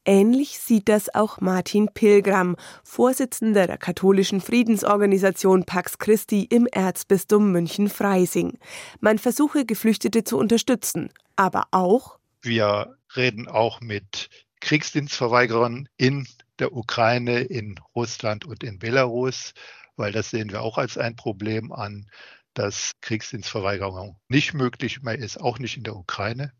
Ähnlich 0.07 0.59
sieht 0.59 0.89
das 0.89 1.15
auch 1.15 1.41
Martin 1.41 1.89
Pilgram, 1.93 2.57
Vorsitzender 2.83 3.67
der 3.67 3.77
katholischen 3.77 4.41
Friedensorganisation 4.41 5.65
Pax 5.65 5.99
Christi 5.99 6.45
im 6.49 6.67
Erzbistum 6.67 7.53
München-Freising. 7.53 8.59
Man 9.01 9.19
versuche, 9.19 9.67
Geflüchtete 9.67 10.25
zu 10.25 10.39
unterstützen, 10.39 11.11
aber 11.37 11.65
auch. 11.73 12.19
Wir 12.47 12.97
reden 13.15 13.49
auch 13.49 13.81
mit 13.81 14.29
Kriegsdienstverweigerern 14.61 15.89
in 15.99 16.27
der 16.59 16.73
Ukraine, 16.73 17.41
in 17.41 17.75
Russland 17.95 18.47
und 18.47 18.65
in 18.65 18.79
Belarus 18.79 19.53
weil 19.97 20.13
das 20.13 20.31
sehen 20.31 20.51
wir 20.51 20.63
auch 20.63 20.79
als 20.79 20.99
ein 20.99 21.17
Problem 21.17 21.73
an, 21.73 22.07
dass 22.55 22.93
Kriegsdienstverweigerung 23.01 24.17
nicht 24.29 24.55
möglich 24.55 25.03
mehr 25.03 25.19
ist, 25.19 25.41
auch 25.41 25.59
nicht 25.59 25.77
in 25.77 25.83
der 25.83 25.97
Ukraine. 25.97 26.53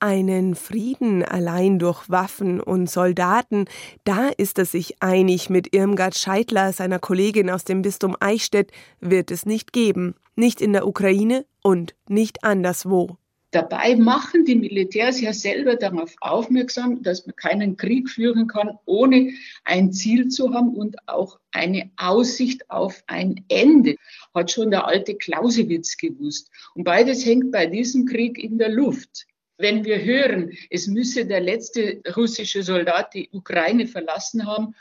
Einen 0.00 0.54
Frieden 0.54 1.24
allein 1.24 1.80
durch 1.80 2.08
Waffen 2.08 2.60
und 2.60 2.88
Soldaten, 2.88 3.64
da 4.04 4.28
ist 4.28 4.58
er 4.58 4.64
sich 4.64 5.02
einig 5.02 5.50
mit 5.50 5.74
Irmgard 5.74 6.16
Scheidler, 6.16 6.72
seiner 6.72 7.00
Kollegin 7.00 7.50
aus 7.50 7.64
dem 7.64 7.82
Bistum 7.82 8.16
Eichstätt, 8.20 8.70
wird 9.00 9.32
es 9.32 9.44
nicht 9.44 9.72
geben. 9.72 10.14
Nicht 10.36 10.60
in 10.60 10.72
der 10.72 10.86
Ukraine 10.86 11.46
und 11.62 11.96
nicht 12.08 12.44
anderswo. 12.44 13.18
Dabei 13.50 13.96
machen 13.96 14.44
die 14.44 14.56
Militärs 14.56 15.22
ja 15.22 15.32
selber 15.32 15.76
darauf 15.76 16.14
aufmerksam, 16.20 17.02
dass 17.02 17.24
man 17.26 17.34
keinen 17.34 17.78
Krieg 17.78 18.10
führen 18.10 18.46
kann, 18.46 18.78
ohne 18.84 19.32
ein 19.64 19.90
Ziel 19.90 20.28
zu 20.28 20.52
haben 20.52 20.74
und 20.74 20.96
auch 21.08 21.40
eine 21.50 21.90
Aussicht 21.96 22.70
auf 22.70 23.02
ein 23.06 23.44
Ende. 23.48 23.96
Hat 24.34 24.50
schon 24.50 24.70
der 24.70 24.86
alte 24.86 25.14
Clausewitz 25.14 25.96
gewusst. 25.96 26.50
Und 26.74 26.84
beides 26.84 27.24
hängt 27.24 27.50
bei 27.50 27.66
diesem 27.66 28.04
Krieg 28.04 28.38
in 28.38 28.58
der 28.58 28.68
Luft. 28.68 29.26
Wenn 29.56 29.84
wir 29.84 30.02
hören, 30.04 30.52
es 30.68 30.86
müsse 30.86 31.24
der 31.24 31.40
letzte 31.40 32.02
russische 32.14 32.62
Soldat 32.62 33.14
die 33.14 33.30
Ukraine 33.32 33.86
verlassen 33.86 34.46
haben 34.46 34.74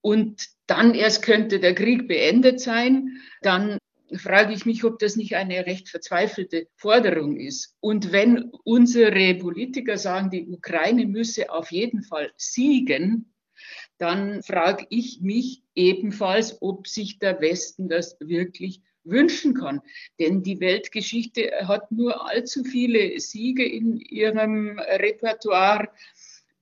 und 0.00 0.48
dann 0.66 0.94
erst 0.94 1.22
könnte 1.22 1.60
der 1.60 1.74
Krieg 1.74 2.08
beendet 2.08 2.60
sein, 2.60 3.20
dann 3.42 3.78
frage 4.14 4.54
ich 4.54 4.66
mich, 4.66 4.84
ob 4.84 4.98
das 4.98 5.16
nicht 5.16 5.34
eine 5.34 5.66
recht 5.66 5.88
verzweifelte 5.88 6.68
Forderung 6.76 7.38
ist. 7.38 7.74
Und 7.80 8.12
wenn 8.12 8.50
unsere 8.64 9.34
Politiker 9.34 9.98
sagen, 9.98 10.30
die 10.30 10.46
Ukraine 10.46 11.06
müsse 11.06 11.50
auf 11.50 11.72
jeden 11.72 12.02
Fall 12.02 12.32
siegen, 12.36 13.32
dann 13.98 14.42
frage 14.42 14.86
ich 14.90 15.20
mich 15.22 15.62
ebenfalls, 15.74 16.60
ob 16.60 16.86
sich 16.86 17.18
der 17.18 17.40
Westen 17.40 17.88
das 17.88 18.16
wirklich 18.20 18.82
wünschen 19.04 19.54
kann. 19.54 19.80
Denn 20.18 20.42
die 20.42 20.60
Weltgeschichte 20.60 21.50
hat 21.66 21.90
nur 21.92 22.28
allzu 22.28 22.64
viele 22.64 23.18
Siege 23.20 23.64
in 23.64 23.96
ihrem 23.98 24.78
Repertoire, 24.78 25.88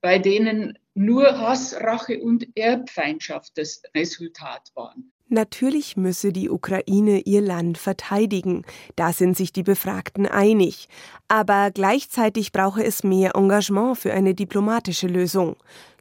bei 0.01 0.19
denen 0.19 0.77
nur 0.93 1.39
Hass, 1.39 1.75
Rache 1.81 2.19
und 2.19 2.47
Erbfeindschaft 2.55 3.57
das 3.57 3.81
Resultat 3.95 4.71
waren. 4.75 5.11
Natürlich 5.27 5.97
müsse 5.97 6.31
die 6.31 6.51
Ukraine 6.51 7.21
ihr 7.21 7.41
Land 7.41 7.79
verteidigen, 7.79 8.63
da 8.95 9.11
sind 9.11 9.35
sich 9.35 9.51
die 9.51 9.63
Befragten 9.63 10.27
einig. 10.27 10.87
Aber 11.27 11.71
gleichzeitig 11.71 12.51
brauche 12.51 12.83
es 12.83 13.03
mehr 13.03 13.35
Engagement 13.35 13.97
für 13.97 14.13
eine 14.13 14.35
diplomatische 14.35 15.07
Lösung. 15.07 15.55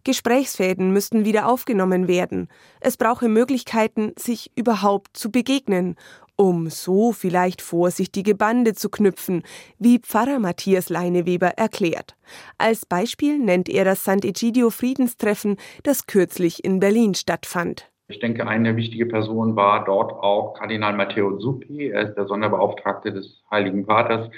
Gesprächsfäden 0.04 0.92
müssten 0.92 1.24
wieder 1.24 1.48
aufgenommen 1.48 2.06
werden. 2.06 2.48
Es 2.80 2.98
brauche 2.98 3.30
Möglichkeiten, 3.30 4.12
sich 4.18 4.50
überhaupt 4.54 5.16
zu 5.16 5.30
begegnen, 5.30 5.96
um 6.36 6.68
so 6.68 7.12
vielleicht 7.12 7.62
vorsichtige 7.62 8.34
Bande 8.34 8.74
zu 8.74 8.90
knüpfen, 8.90 9.42
wie 9.78 10.00
Pfarrer 10.00 10.38
Matthias 10.38 10.90
Leineweber 10.90 11.48
erklärt. 11.56 12.14
Als 12.58 12.84
Beispiel 12.84 13.38
nennt 13.38 13.70
er 13.70 13.86
das 13.86 14.06
Sant'Egidio 14.06 14.70
Friedenstreffen, 14.70 15.56
das 15.82 16.06
kürzlich 16.06 16.62
in 16.62 16.80
Berlin 16.80 17.14
stattfand. 17.14 17.88
Ich 18.06 18.18
denke, 18.18 18.46
eine 18.46 18.76
wichtige 18.76 19.06
Person 19.06 19.56
war 19.56 19.84
dort 19.84 20.12
auch 20.12 20.54
Kardinal 20.54 20.94
Matteo 20.94 21.38
Zuppi. 21.38 21.88
Er 21.88 22.08
ist 22.08 22.16
der 22.16 22.26
Sonderbeauftragte 22.26 23.12
des 23.12 23.42
Heiligen 23.50 23.86
Vaters 23.86 24.28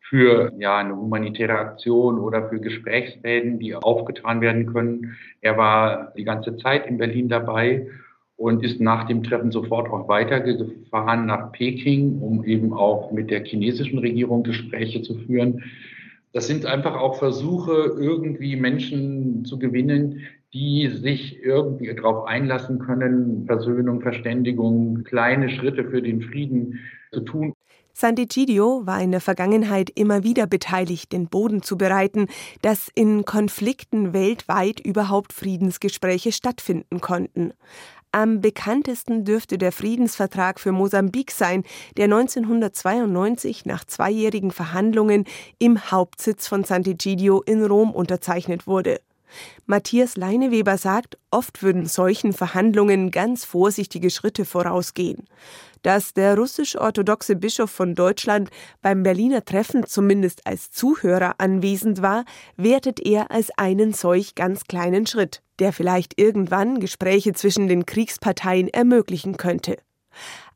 für 0.00 0.50
ja, 0.58 0.78
eine 0.78 0.96
humanitäre 0.96 1.58
Aktion 1.58 2.18
oder 2.18 2.48
für 2.48 2.58
Gesprächsfäden, 2.58 3.58
die 3.58 3.74
aufgetan 3.74 4.40
werden 4.40 4.72
können. 4.72 5.16
Er 5.42 5.58
war 5.58 6.12
die 6.16 6.24
ganze 6.24 6.56
Zeit 6.56 6.86
in 6.86 6.96
Berlin 6.96 7.28
dabei 7.28 7.86
und 8.36 8.64
ist 8.64 8.80
nach 8.80 9.06
dem 9.06 9.22
Treffen 9.22 9.52
sofort 9.52 9.90
auch 9.90 10.08
weitergefahren 10.08 11.26
nach 11.26 11.52
Peking, 11.52 12.18
um 12.18 12.44
eben 12.44 12.72
auch 12.72 13.12
mit 13.12 13.30
der 13.30 13.44
chinesischen 13.44 13.98
Regierung 13.98 14.42
Gespräche 14.42 15.02
zu 15.02 15.18
führen. 15.18 15.64
Das 16.32 16.46
sind 16.46 16.64
einfach 16.64 16.96
auch 16.96 17.18
Versuche, 17.18 17.94
irgendwie 17.98 18.56
Menschen 18.56 19.44
zu 19.44 19.58
gewinnen, 19.58 20.22
die 20.54 20.88
sich 20.88 21.42
irgendwie 21.42 21.94
darauf 21.94 22.26
einlassen 22.26 22.78
können, 22.78 23.46
Versöhnung, 23.46 24.02
Verständigung, 24.02 25.02
kleine 25.04 25.48
Schritte 25.48 25.84
für 25.88 26.02
den 26.02 26.20
Frieden 26.20 26.78
zu 27.10 27.20
tun. 27.20 27.54
Sant'Egidio 27.94 28.86
war 28.86 29.02
in 29.02 29.10
der 29.10 29.20
Vergangenheit 29.20 29.90
immer 29.94 30.24
wieder 30.24 30.46
beteiligt, 30.46 31.12
den 31.12 31.28
Boden 31.28 31.62
zu 31.62 31.76
bereiten, 31.76 32.26
dass 32.62 32.90
in 32.94 33.24
Konflikten 33.24 34.12
weltweit 34.12 34.80
überhaupt 34.80 35.32
Friedensgespräche 35.32 36.32
stattfinden 36.32 37.00
konnten. 37.00 37.52
Am 38.10 38.42
bekanntesten 38.42 39.24
dürfte 39.24 39.56
der 39.56 39.72
Friedensvertrag 39.72 40.60
für 40.60 40.72
Mosambik 40.72 41.30
sein, 41.30 41.64
der 41.96 42.04
1992 42.04 43.64
nach 43.64 43.86
zweijährigen 43.86 44.50
Verhandlungen 44.50 45.24
im 45.58 45.90
Hauptsitz 45.90 46.46
von 46.46 46.64
Sant'Egidio 46.64 47.42
in 47.46 47.64
Rom 47.64 47.90
unterzeichnet 47.90 48.66
wurde. 48.66 49.00
Matthias 49.66 50.16
Leineweber 50.16 50.78
sagt, 50.78 51.18
oft 51.30 51.62
würden 51.62 51.86
solchen 51.86 52.32
Verhandlungen 52.32 53.10
ganz 53.10 53.44
vorsichtige 53.44 54.10
Schritte 54.10 54.44
vorausgehen. 54.44 55.26
Dass 55.82 56.14
der 56.14 56.36
russisch-orthodoxe 56.36 57.36
Bischof 57.36 57.70
von 57.70 57.94
Deutschland 57.94 58.50
beim 58.82 59.02
Berliner 59.02 59.44
Treffen 59.44 59.84
zumindest 59.86 60.46
als 60.46 60.70
Zuhörer 60.70 61.34
anwesend 61.38 62.02
war, 62.02 62.24
wertet 62.56 63.00
er 63.00 63.30
als 63.30 63.50
einen 63.58 63.92
solch 63.92 64.34
ganz 64.34 64.64
kleinen 64.64 65.06
Schritt, 65.06 65.42
der 65.58 65.72
vielleicht 65.72 66.20
irgendwann 66.20 66.78
Gespräche 66.78 67.32
zwischen 67.32 67.68
den 67.68 67.86
Kriegsparteien 67.86 68.68
ermöglichen 68.68 69.36
könnte 69.36 69.76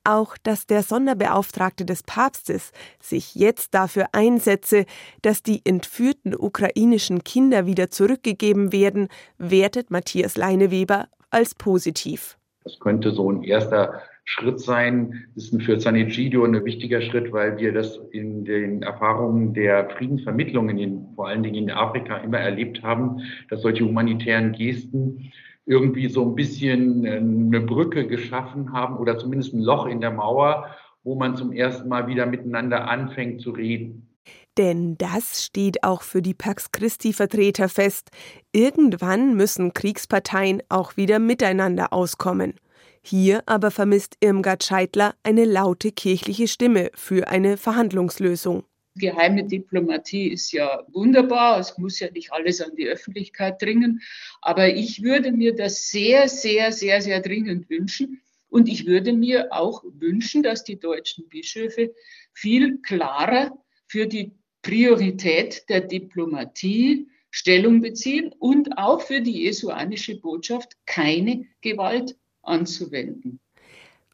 auch, 0.07 0.37
dass 0.43 0.67
der 0.67 0.83
Sonderbeauftragte 0.83 1.85
des 1.85 2.03
Papstes 2.03 2.73
sich 3.01 3.35
jetzt 3.35 3.75
dafür 3.75 4.07
einsetze, 4.13 4.87
dass 5.23 5.43
die 5.43 5.61
entführten 5.65 6.35
ukrainischen 6.37 7.25
Kinder 7.25 7.67
wieder 7.67 7.91
zurückgegeben 7.91 8.73
werden, 8.73 9.09
wertet 9.39 9.91
Matthias 9.91 10.37
Leineweber 10.37 11.09
als 11.31 11.55
positiv. 11.55 12.39
Das 12.65 12.79
könnte 12.81 13.13
so 13.13 13.31
ein 13.31 13.43
erster 13.43 14.03
Schritt 14.25 14.59
sein. 14.59 15.27
Das 15.37 15.45
ist 15.45 15.63
für 15.63 15.79
San 15.79 15.95
Egidio 15.95 16.45
ein 16.45 16.65
wichtiger 16.65 17.01
Schritt, 17.01 17.33
weil 17.33 17.57
wir 17.59 17.73
das 17.73 18.01
in 18.11 18.45
den 18.45 18.83
Erfahrungen 18.83 19.55
der 19.55 19.89
Friedensvermittlungen, 19.91 20.79
in, 20.79 21.07
vor 21.15 21.29
allen 21.29 21.45
Dingen 21.45 21.55
in 21.55 21.71
Afrika, 21.71 22.17
immer 22.19 22.39
erlebt 22.39 22.83
haben, 22.83 23.21
dass 23.51 23.63
solche 23.63 23.85
humanitären 23.85 24.53
Gesten 24.53 25.33
irgendwie 25.67 26.09
so 26.09 26.25
ein 26.25 26.35
bisschen 26.35 27.05
äh, 27.05 27.17
eine 27.17 27.61
Brücke 27.61 28.07
geschaffen 28.07 28.73
haben 28.73 28.97
oder 28.97 29.19
zumindest 29.19 29.53
ein 29.53 29.61
Loch 29.61 29.87
in 29.87 30.01
der 30.01 30.13
Mauer, 30.13 30.71
wo 31.03 31.17
man 31.17 31.37
zum 31.37 31.53
ersten 31.53 31.89
Mal 31.89 32.07
wieder 32.07 32.27
miteinander 32.27 32.89
anfängt 32.89 33.41
zu 33.41 33.51
reden. 33.51 34.09
Denn 34.57 34.97
das 34.97 35.45
steht 35.45 35.85
auch 35.85 36.03
für 36.03 36.23
die 36.23 36.35
Pax 36.35 36.73
Christi-Vertreter 36.73 37.69
fest. 37.69 38.11
Irgendwann 38.53 39.37
müssen 39.37 39.75
Kriegsparteien 39.75 40.63
auch 40.69 40.97
wieder 40.97 41.19
miteinander 41.19 41.93
auskommen. 41.93 42.55
Hier 43.03 43.43
aber 43.47 43.71
vermisst 43.71 44.17
Irmgard 44.21 44.65
Scheidler 44.65 45.15
eine 45.23 45.45
laute 45.45 45.93
kirchliche 45.93 46.49
Stimme 46.49 46.91
für 46.95 47.29
eine 47.29 47.57
Verhandlungslösung. 47.57 48.65
Geheime 48.97 49.45
Diplomatie 49.45 50.29
ist 50.29 50.53
ja 50.53 50.85
wunderbar, 50.89 51.61
es 51.61 51.79
muss 51.79 52.01
ja 52.01 52.11
nicht 52.11 52.33
alles 52.33 52.61
an 52.61 52.75
die 52.77 52.87
Öffentlichkeit 52.87 53.61
dringen, 53.63 54.01
aber 54.41 54.75
ich 54.75 55.03
würde 55.03 55.33
mir 55.33 55.55
das 55.55 55.89
sehr, 55.89 56.29
sehr, 56.29 56.73
sehr, 56.73 57.01
sehr 57.03 57.21
dringend 57.21 57.71
wünschen. 57.71 58.21
Und 58.49 58.69
ich 58.69 58.87
würde 58.87 59.13
mir 59.13 59.53
auch 59.53 59.85
wünschen, 59.85 60.43
dass 60.43 60.65
die 60.65 60.79
deutschen 60.79 61.29
Bischöfe 61.29 61.95
viel 62.33 62.79
klarer 62.79 63.53
für 63.87 64.07
die 64.07 64.33
Priorität 64.63 65.69
der 65.69 65.83
Diplomatie 65.83 67.09
Stellung 67.31 67.83
beziehen 67.83 68.33
und 68.39 68.79
auch 68.79 69.03
für 69.03 69.21
die 69.21 69.43
jesuanische 69.43 70.19
Botschaft 70.19 70.77
keine 70.87 71.47
Gewalt 71.61 72.17
anzuwenden. 72.41 73.41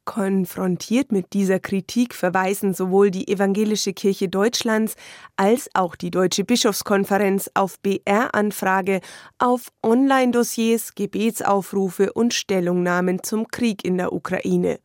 Konfrontiert 0.05 1.13
mit 1.13 1.33
dieser 1.33 1.61
Kritik 1.61 2.15
verweisen 2.15 2.75
sowohl 2.75 3.13
die 3.13 3.29
Evangelische 3.29 3.93
Kirche 3.93 4.29
Deutschlands 4.29 4.97
als 5.37 5.71
auch 5.75 5.95
die 5.95 6.11
Deutsche 6.11 6.43
Bischofskonferenz 6.43 7.49
auf 7.55 7.79
BR-Anfrage 7.81 9.01
auf 9.39 9.69
Online-Dossiers, 9.83 10.97
Gebetsaufrufe 10.97 12.13
und 12.13 12.35
Stellungnahmen 12.35 13.23
zum 13.23 13.47
Krieg 13.47 13.85
in 13.85 13.97
der 13.97 14.13
Ukraine. 14.13 14.81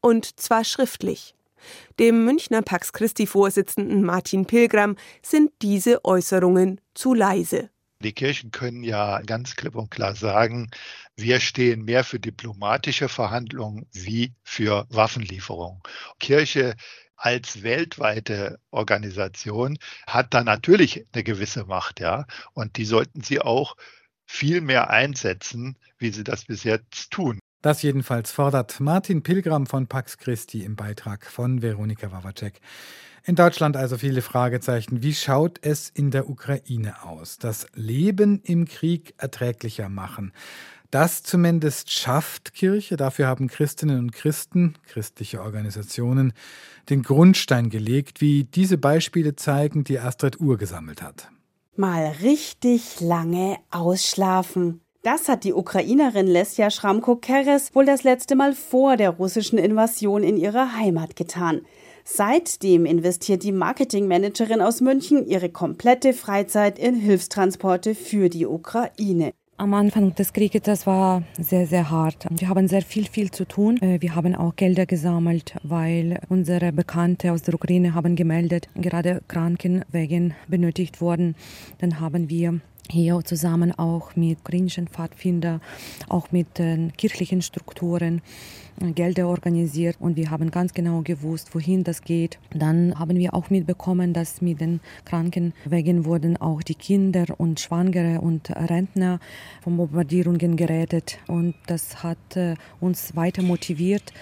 Und 0.00 0.38
zwar 0.38 0.62
schriftlich. 0.62 1.34
Dem 1.98 2.24
Münchner 2.24 2.62
Pax 2.62 2.92
Christi-Vorsitzenden 2.92 4.04
Martin 4.04 4.46
Pilgram 4.46 4.94
sind 5.20 5.50
diese 5.62 6.04
Äußerungen 6.04 6.80
zu 6.94 7.12
leise. 7.12 7.70
Die 8.02 8.12
Kirchen 8.12 8.50
können 8.50 8.82
ja 8.82 9.20
ganz 9.20 9.56
klipp 9.56 9.74
und 9.74 9.90
klar 9.90 10.14
sagen, 10.14 10.70
wir 11.16 11.38
stehen 11.38 11.84
mehr 11.84 12.02
für 12.02 12.18
diplomatische 12.18 13.08
Verhandlungen 13.10 13.86
wie 13.92 14.34
für 14.42 14.86
Waffenlieferungen. 14.88 15.82
Kirche 16.18 16.76
als 17.16 17.62
weltweite 17.62 18.58
Organisation 18.70 19.78
hat 20.06 20.32
da 20.32 20.42
natürlich 20.42 21.06
eine 21.12 21.22
gewisse 21.22 21.66
Macht, 21.66 22.00
ja. 22.00 22.26
Und 22.54 22.78
die 22.78 22.86
sollten 22.86 23.22
sie 23.22 23.40
auch 23.40 23.76
viel 24.24 24.62
mehr 24.62 24.88
einsetzen, 24.88 25.76
wie 25.98 26.10
sie 26.10 26.24
das 26.24 26.46
bis 26.46 26.64
jetzt 26.64 27.10
tun. 27.10 27.38
Das 27.62 27.82
jedenfalls 27.82 28.32
fordert 28.32 28.80
Martin 28.80 29.22
Pilgram 29.22 29.66
von 29.66 29.86
Pax 29.86 30.16
Christi 30.16 30.64
im 30.64 30.76
Beitrag 30.76 31.26
von 31.26 31.60
Veronika 31.60 32.10
Wawacek. 32.10 32.58
In 33.24 33.34
Deutschland 33.34 33.76
also 33.76 33.98
viele 33.98 34.22
Fragezeichen. 34.22 35.02
Wie 35.02 35.12
schaut 35.12 35.58
es 35.60 35.90
in 35.90 36.10
der 36.10 36.30
Ukraine 36.30 37.02
aus? 37.04 37.36
Das 37.36 37.66
Leben 37.74 38.40
im 38.44 38.64
Krieg 38.64 39.12
erträglicher 39.18 39.90
machen. 39.90 40.32
Das 40.90 41.22
zumindest 41.22 41.92
schafft 41.92 42.54
Kirche. 42.54 42.96
Dafür 42.96 43.26
haben 43.26 43.48
Christinnen 43.48 43.98
und 43.98 44.12
Christen, 44.12 44.74
christliche 44.86 45.42
Organisationen, 45.42 46.32
den 46.88 47.02
Grundstein 47.02 47.68
gelegt, 47.68 48.22
wie 48.22 48.44
diese 48.44 48.78
Beispiele 48.78 49.36
zeigen, 49.36 49.84
die 49.84 50.00
Astrid 50.00 50.40
Uhr 50.40 50.56
gesammelt 50.56 51.02
hat. 51.02 51.28
Mal 51.76 52.14
richtig 52.22 53.00
lange 53.00 53.58
ausschlafen. 53.70 54.80
Das 55.02 55.30
hat 55.30 55.44
die 55.44 55.54
Ukrainerin 55.54 56.26
Lesja 56.26 56.70
Schramko-Keres 56.70 57.74
wohl 57.74 57.86
das 57.86 58.02
letzte 58.02 58.36
Mal 58.36 58.52
vor 58.52 58.98
der 58.98 59.08
russischen 59.08 59.58
Invasion 59.58 60.22
in 60.22 60.36
ihrer 60.36 60.76
Heimat 60.76 61.16
getan. 61.16 61.62
Seitdem 62.04 62.84
investiert 62.84 63.42
die 63.42 63.52
Marketingmanagerin 63.52 64.60
aus 64.60 64.82
München 64.82 65.26
ihre 65.26 65.48
komplette 65.48 66.12
Freizeit 66.12 66.78
in 66.78 66.96
Hilfstransporte 66.96 67.94
für 67.94 68.28
die 68.28 68.44
Ukraine. 68.44 69.32
Am 69.56 69.72
Anfang 69.72 70.14
des 70.14 70.34
Krieges, 70.34 70.62
das 70.62 70.86
war 70.86 71.22
sehr, 71.38 71.66
sehr 71.66 71.90
hart. 71.90 72.26
Wir 72.30 72.50
haben 72.50 72.68
sehr 72.68 72.82
viel, 72.82 73.06
viel 73.06 73.30
zu 73.30 73.46
tun. 73.46 73.80
Äh, 73.80 74.02
wir 74.02 74.14
haben 74.14 74.34
auch 74.34 74.54
Gelder 74.56 74.84
gesammelt, 74.84 75.54
weil 75.62 76.20
unsere 76.28 76.72
Bekannte 76.72 77.32
aus 77.32 77.42
der 77.42 77.54
Ukraine 77.54 77.94
haben 77.94 78.16
gemeldet, 78.16 78.68
gerade 78.74 79.22
Krankenwegen 79.28 80.34
benötigt 80.48 81.00
wurden. 81.00 81.36
Dann 81.78 82.00
haben 82.00 82.28
wir 82.28 82.60
hier 82.90 83.20
zusammen 83.24 83.72
auch 83.72 84.16
mit 84.16 84.40
ukrainischen 84.40 84.88
Pfadfindern, 84.88 85.60
auch 86.08 86.32
mit 86.32 86.58
den 86.58 86.92
kirchlichen 86.96 87.42
Strukturen 87.42 88.20
äh, 88.80 88.92
Gelder 88.92 89.28
organisiert 89.28 89.96
und 90.00 90.16
wir 90.16 90.30
haben 90.30 90.50
ganz 90.50 90.74
genau 90.74 91.02
gewusst, 91.02 91.54
wohin 91.54 91.84
das 91.84 92.02
geht. 92.02 92.38
Dann 92.54 92.98
haben 92.98 93.16
wir 93.16 93.34
auch 93.34 93.50
mitbekommen, 93.50 94.12
dass 94.12 94.42
mit 94.42 94.60
den 94.60 94.80
Krankenwegen 95.04 96.04
wurden 96.04 96.36
auch 96.36 96.62
die 96.62 96.74
Kinder 96.74 97.26
und 97.38 97.60
Schwangere 97.60 98.20
und 98.20 98.50
Rentner 98.50 99.20
von 99.62 99.76
Bombardierungen 99.76 100.56
gerettet 100.56 101.18
und 101.26 101.54
das 101.66 102.02
hat 102.02 102.36
äh, 102.36 102.56
uns 102.80 103.16
weiter 103.16 103.42
motiviert, 103.42 104.12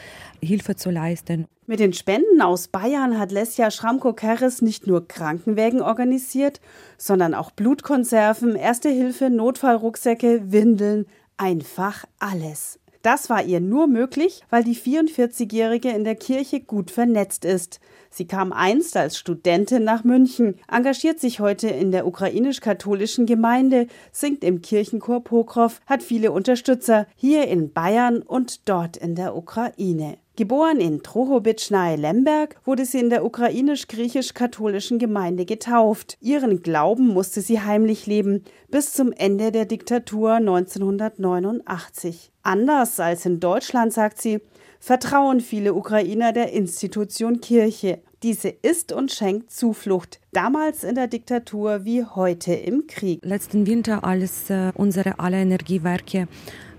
Hilfe 0.40 0.76
zu 0.76 0.90
leisten. 0.90 1.46
Mit 1.70 1.80
den 1.80 1.92
Spenden 1.92 2.40
aus 2.40 2.68
Bayern 2.68 3.18
hat 3.18 3.30
Lesja 3.30 3.70
Schramko-Keres 3.70 4.62
nicht 4.62 4.86
nur 4.86 5.06
Krankenwägen 5.06 5.82
organisiert, 5.82 6.62
sondern 6.96 7.34
auch 7.34 7.50
Blutkonserven, 7.50 8.56
Erste 8.56 8.88
Hilfe, 8.88 9.28
Notfallrucksäcke, 9.28 10.50
Windeln, 10.50 11.04
einfach 11.36 12.06
alles. 12.18 12.80
Das 13.02 13.28
war 13.28 13.42
ihr 13.42 13.60
nur 13.60 13.86
möglich, 13.86 14.40
weil 14.48 14.64
die 14.64 14.74
44-Jährige 14.74 15.90
in 15.90 16.04
der 16.04 16.14
Kirche 16.14 16.60
gut 16.60 16.90
vernetzt 16.90 17.44
ist. 17.44 17.80
Sie 18.08 18.26
kam 18.26 18.54
einst 18.54 18.96
als 18.96 19.18
Studentin 19.18 19.84
nach 19.84 20.04
München, 20.04 20.54
engagiert 20.72 21.20
sich 21.20 21.38
heute 21.38 21.68
in 21.68 21.92
der 21.92 22.06
ukrainisch-katholischen 22.06 23.26
Gemeinde, 23.26 23.88
singt 24.10 24.42
im 24.42 24.62
Kirchenchor 24.62 25.22
Pokrov, 25.22 25.82
hat 25.84 26.02
viele 26.02 26.32
Unterstützer 26.32 27.06
hier 27.14 27.46
in 27.46 27.74
Bayern 27.74 28.22
und 28.22 28.66
dort 28.70 28.96
in 28.96 29.14
der 29.14 29.36
Ukraine. 29.36 30.16
Geboren 30.38 30.78
in 30.78 31.02
Trohobitsch 31.02 31.72
nahe 31.72 31.96
Lemberg, 31.96 32.54
wurde 32.64 32.84
sie 32.84 33.00
in 33.00 33.10
der 33.10 33.24
ukrainisch-griechisch-katholischen 33.24 35.00
Gemeinde 35.00 35.44
getauft. 35.44 36.16
Ihren 36.20 36.62
Glauben 36.62 37.08
musste 37.08 37.40
sie 37.40 37.60
heimlich 37.60 38.06
leben, 38.06 38.44
bis 38.68 38.92
zum 38.92 39.10
Ende 39.10 39.50
der 39.50 39.64
Diktatur 39.64 40.34
1989. 40.34 42.30
Anders 42.44 43.00
als 43.00 43.26
in 43.26 43.40
Deutschland, 43.40 43.92
sagt 43.92 44.22
sie, 44.22 44.38
vertrauen 44.78 45.40
viele 45.40 45.74
Ukrainer 45.74 46.32
der 46.32 46.52
Institution 46.52 47.40
Kirche. 47.40 48.00
Diese 48.22 48.48
ist 48.48 48.92
und 48.92 49.10
schenkt 49.10 49.50
Zuflucht, 49.50 50.20
damals 50.32 50.84
in 50.84 50.94
der 50.94 51.08
Diktatur 51.08 51.84
wie 51.84 52.04
heute 52.04 52.52
im 52.52 52.86
Krieg. 52.86 53.24
Letzten 53.24 53.66
Winter, 53.66 54.04
als 54.04 54.50
äh, 54.50 54.70
unsere 54.76 55.18
alle 55.18 55.38
Energiewerke 55.38 56.28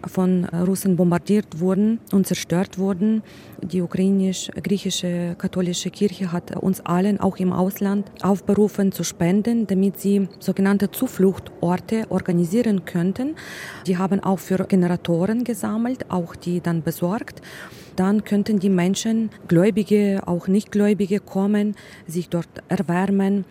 von 0.08 0.46
Russen 0.46 0.96
bombardiert 0.96 1.60
wurden 1.60 2.00
und 2.12 2.28
zerstört 2.28 2.78
wurden. 2.78 3.24
Die 3.62 3.82
ukrainisch-griechische 3.82 5.36
katholische 5.38 5.90
Kirche 5.90 6.32
hat 6.32 6.56
uns 6.56 6.82
allen, 6.82 7.20
auch 7.20 7.38
im 7.38 7.52
Ausland, 7.52 8.10
aufberufen 8.22 8.92
zu 8.92 9.04
spenden, 9.04 9.68
damit 9.68 10.00
sie 10.00 10.28
sogenannte 10.40 10.92
Zufluchtorte 10.92 12.06
organisieren 12.10 12.86
könnten. 12.86 13.36
Die 13.88 13.98
haben 13.98 14.20
auch 14.22 14.40
für 14.40 14.64
Generatoren 14.66 15.44
gesammelt, 15.44 16.10
auch 16.10 16.36
die 16.36 16.62
dann 16.62 16.84
besorgt. 16.84 17.42
Dann 17.96 18.24
könnten 18.24 18.60
die 18.60 18.70
Menschen, 18.70 19.30
Gläubige, 19.48 20.22
auch 20.26 20.48
Nichtgläubige 20.48 21.20
kommen, 21.20 21.76
sich 22.08 22.30
dort 22.30 22.48
erwärmen 22.70 23.46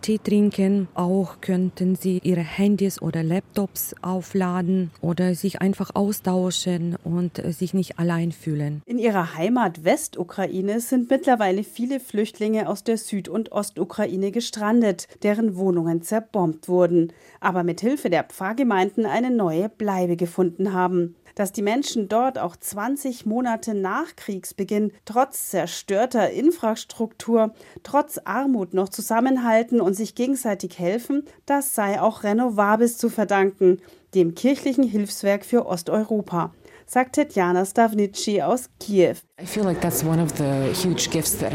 Tee 0.00 0.18
trinken. 0.18 0.88
Auch 0.94 1.40
könnten 1.40 1.96
sie 1.96 2.20
ihre 2.22 2.40
Handys 2.40 3.00
oder 3.00 3.22
Laptops 3.22 3.94
aufladen 4.02 4.90
oder 5.00 5.34
sich 5.34 5.60
einfach 5.60 5.90
austauschen 5.94 6.96
und 7.04 7.38
äh, 7.38 7.52
sich 7.52 7.74
nicht 7.74 7.98
allein 7.98 8.32
fühlen. 8.32 8.82
In 8.86 8.98
ihrer 8.98 9.34
Heimat 9.34 9.84
Westukraine 9.84 10.80
sind 10.80 11.10
mittlerweile 11.10 11.64
viele 11.64 12.00
Flüchtlinge 12.00 12.68
aus 12.68 12.84
der 12.84 12.96
Süd- 12.96 13.28
und 13.28 13.52
Ostukraine 13.52 14.30
gestrandet, 14.30 15.08
deren 15.22 15.56
Wohnungen 15.56 16.02
zerbombt 16.02 16.68
wurden, 16.68 17.12
aber 17.40 17.62
mit 17.62 17.80
Hilfe 17.80 18.10
der 18.10 18.24
Pfarrgemeinden 18.24 19.06
eine 19.06 19.30
neue 19.30 19.68
Bleibe 19.68 20.16
gefunden 20.16 20.72
haben 20.72 21.16
dass 21.34 21.52
die 21.52 21.62
Menschen 21.62 22.08
dort 22.08 22.38
auch 22.38 22.56
20 22.56 23.26
Monate 23.26 23.74
nach 23.74 24.16
Kriegsbeginn 24.16 24.92
trotz 25.04 25.50
zerstörter 25.50 26.30
Infrastruktur, 26.30 27.54
trotz 27.82 28.18
Armut 28.24 28.74
noch 28.74 28.88
zusammenhalten 28.88 29.80
und 29.80 29.94
sich 29.94 30.14
gegenseitig 30.14 30.78
helfen, 30.78 31.24
das 31.46 31.74
sei 31.74 32.00
auch 32.00 32.22
Renovabis 32.22 32.98
zu 32.98 33.08
verdanken, 33.08 33.80
dem 34.14 34.34
kirchlichen 34.34 34.84
Hilfswerk 34.84 35.44
für 35.44 35.66
Osteuropa 35.66 36.52
sagt 36.86 37.14
Tetjana 37.14 37.64
Stavnitschi 37.64 38.42
aus 38.42 38.68
Kiew. 38.80 39.16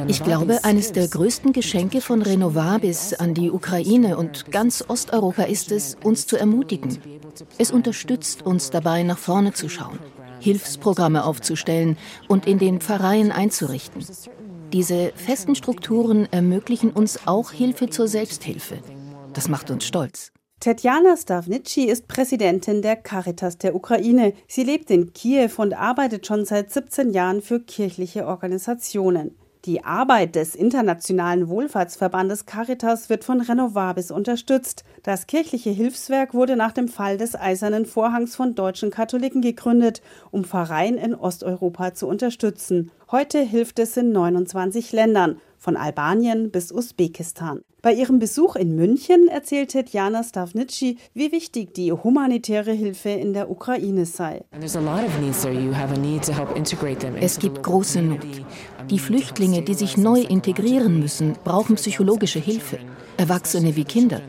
Ich 0.08 0.24
glaube, 0.24 0.64
eines 0.64 0.92
der 0.92 1.08
größten 1.08 1.54
Geschenke 1.54 2.02
von 2.02 2.22
Renovabis 2.22 3.14
an 3.14 3.34
die 3.34 3.52
Ukraine 3.52 4.18
und 4.18 4.52
ganz 4.52 4.84
Osteuropa 4.88 5.44
ist 5.44 5.72
es, 5.72 5.96
uns 6.04 6.28
zu 6.28 6.38
ermutigen. 6.38 7.00
Es 7.58 7.72
unterstützt 7.72 8.46
uns 8.46 8.70
dabei, 8.70 9.04
nach 9.04 9.18
vorne 9.18 9.54
zu 9.54 9.70
schauen, 9.70 10.00
Hilfsprogramme 10.40 11.24
aufzustellen 11.24 11.98
und 12.28 12.48
in 12.48 12.60
den 12.60 12.82
Pfarreien 12.82 13.32
einzurichten. 13.32 14.06
Diese 14.74 15.12
festen 15.16 15.56
Strukturen 15.56 16.28
ermöglichen 16.32 16.92
uns 16.92 17.28
auch 17.28 17.52
Hilfe 17.52 17.90
zur 17.90 18.08
Selbsthilfe. 18.08 18.80
Das 19.34 19.48
macht 19.48 19.72
uns 19.72 19.86
stolz. 19.86 20.32
Tetjana 20.60 21.16
Stavnitschi 21.16 21.86
ist 21.86 22.10
Präsidentin 22.10 22.82
der 22.82 22.98
Caritas 22.98 23.58
der 23.60 23.76
Ukraine. 23.76 24.34
Sie 24.46 24.64
lebt 24.64 24.92
in 24.92 25.14
Kiew 25.14 25.52
und 25.56 25.74
arbeitet 25.74 26.28
schon 26.28 26.44
seit 26.44 26.70
17 26.70 27.12
Jahren 27.12 27.42
für 27.42 27.62
kirchliche 27.62 28.28
Organisationen. 28.28 29.38
Die 29.64 29.86
Arbeit 29.86 30.36
des 30.36 30.56
Internationalen 30.56 31.48
Wohlfahrtsverbandes 31.48 32.46
Caritas 32.46 33.10
wird 33.10 33.24
von 33.24 33.40
Renovabis 33.40 34.12
unterstützt. 34.12 34.84
Das 35.04 35.28
kirchliche 35.28 35.70
Hilfswerk 35.70 36.34
wurde 36.34 36.58
nach 36.58 36.74
dem 36.74 36.90
Fall 36.90 37.18
des 37.18 37.36
Eisernen 37.36 37.86
Vorhangs 37.86 38.36
von 38.36 38.54
deutschen 38.54 38.92
Katholiken 38.92 39.42
gegründet, 39.42 40.02
um 40.30 40.44
Pfarreien 40.44 40.98
in 40.98 41.16
Osteuropa 41.16 41.94
zu 41.94 42.06
unterstützen. 42.06 42.92
Heute 43.12 43.40
hilft 43.40 43.80
es 43.80 43.96
in 43.96 44.12
29 44.12 44.92
Ländern, 44.92 45.40
von 45.58 45.78
Albanien 45.78 46.52
bis 46.52 46.72
Usbekistan. 46.74 47.62
Bei 47.82 47.94
ihrem 47.94 48.20
Besuch 48.20 48.58
in 48.58 48.76
München 48.76 49.30
erzählt 49.30 49.70
Tetjana 49.70 50.24
Stavnitschi, 50.24 50.98
wie 51.14 51.32
wichtig 51.32 51.74
die 51.74 51.94
humanitäre 51.94 52.74
Hilfe 52.74 53.10
in 53.10 53.32
der 53.32 53.50
Ukraine 53.50 54.06
sei. 54.06 54.44
Es 57.22 57.40
gibt 57.40 57.64
große 57.64 58.02
Not. 58.02 58.20
Die 58.90 59.00
Flüchtlinge, 59.00 59.62
die 59.62 59.76
sich 59.76 59.96
neu 59.96 60.20
integrieren 60.20 61.00
müssen, 61.00 61.38
brauchen 61.46 61.76
psychologische 61.76 62.40
Hilfe. 62.40 62.80
Erwachsene 63.16 63.78
wie 63.78 63.86
Kinder. 63.86 64.22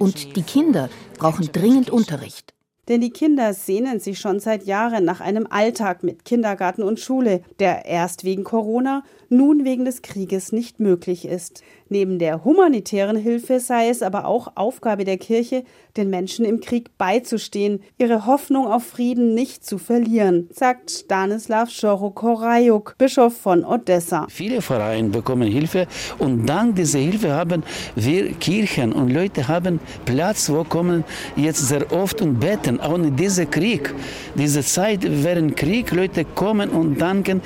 Und 0.00 0.36
die 0.36 0.42
Kinder 0.42 0.88
brauchen 1.16 1.48
dringend 1.52 1.90
Unterricht. 1.90 2.56
Denn 2.88 3.00
die 3.00 3.10
Kinder 3.10 3.52
sehnen 3.52 3.98
sich 3.98 4.20
schon 4.20 4.38
seit 4.38 4.64
Jahren 4.64 5.04
nach 5.04 5.20
einem 5.20 5.48
Alltag 5.50 6.04
mit 6.04 6.24
Kindergarten 6.24 6.84
und 6.84 7.00
Schule, 7.00 7.42
der 7.58 7.84
erst 7.84 8.22
wegen 8.22 8.44
Corona, 8.44 9.02
nun 9.28 9.64
wegen 9.64 9.84
des 9.84 10.02
Krieges 10.02 10.52
nicht 10.52 10.78
möglich 10.78 11.26
ist. 11.26 11.62
Neben 11.88 12.18
der 12.18 12.44
humanitären 12.44 13.16
Hilfe 13.16 13.60
sei 13.60 13.88
es 13.88 14.02
aber 14.02 14.26
auch 14.26 14.52
Aufgabe 14.56 15.04
der 15.04 15.18
Kirche, 15.18 15.62
den 15.96 16.10
Menschen 16.10 16.44
im 16.44 16.60
Krieg 16.60 16.98
beizustehen, 16.98 17.80
ihre 17.96 18.26
Hoffnung 18.26 18.66
auf 18.66 18.84
Frieden 18.84 19.34
nicht 19.34 19.64
zu 19.64 19.78
verlieren, 19.78 20.48
sagt 20.52 20.90
Stanislav 20.90 21.70
Schorokorajuk, 21.70 22.96
Bischof 22.98 23.36
von 23.36 23.64
Odessa. 23.64 24.26
Viele 24.28 24.60
Vereine 24.62 25.10
bekommen 25.10 25.48
Hilfe 25.48 25.86
und 26.18 26.46
dank 26.46 26.74
dieser 26.74 26.98
Hilfe 26.98 27.32
haben 27.32 27.62
wir 27.94 28.32
Kirchen 28.32 28.92
und 28.92 29.10
Leute 29.10 29.46
haben 29.46 29.78
Platz, 30.04 30.50
wo 30.50 30.64
kommen 30.64 31.04
jetzt 31.36 31.68
sehr 31.68 31.90
oft 31.92 32.20
und 32.20 32.40
beten, 32.40 32.80
ohne 32.80 33.12
diesen 33.12 33.48
Krieg. 33.48 33.94
Diese 34.34 34.62
Zeit 34.62 35.00
während 35.04 35.56
Krieg, 35.56 35.92
Leute 35.92 36.24
kommen 36.24 36.70
und 36.70 37.00
danken, 37.00 37.40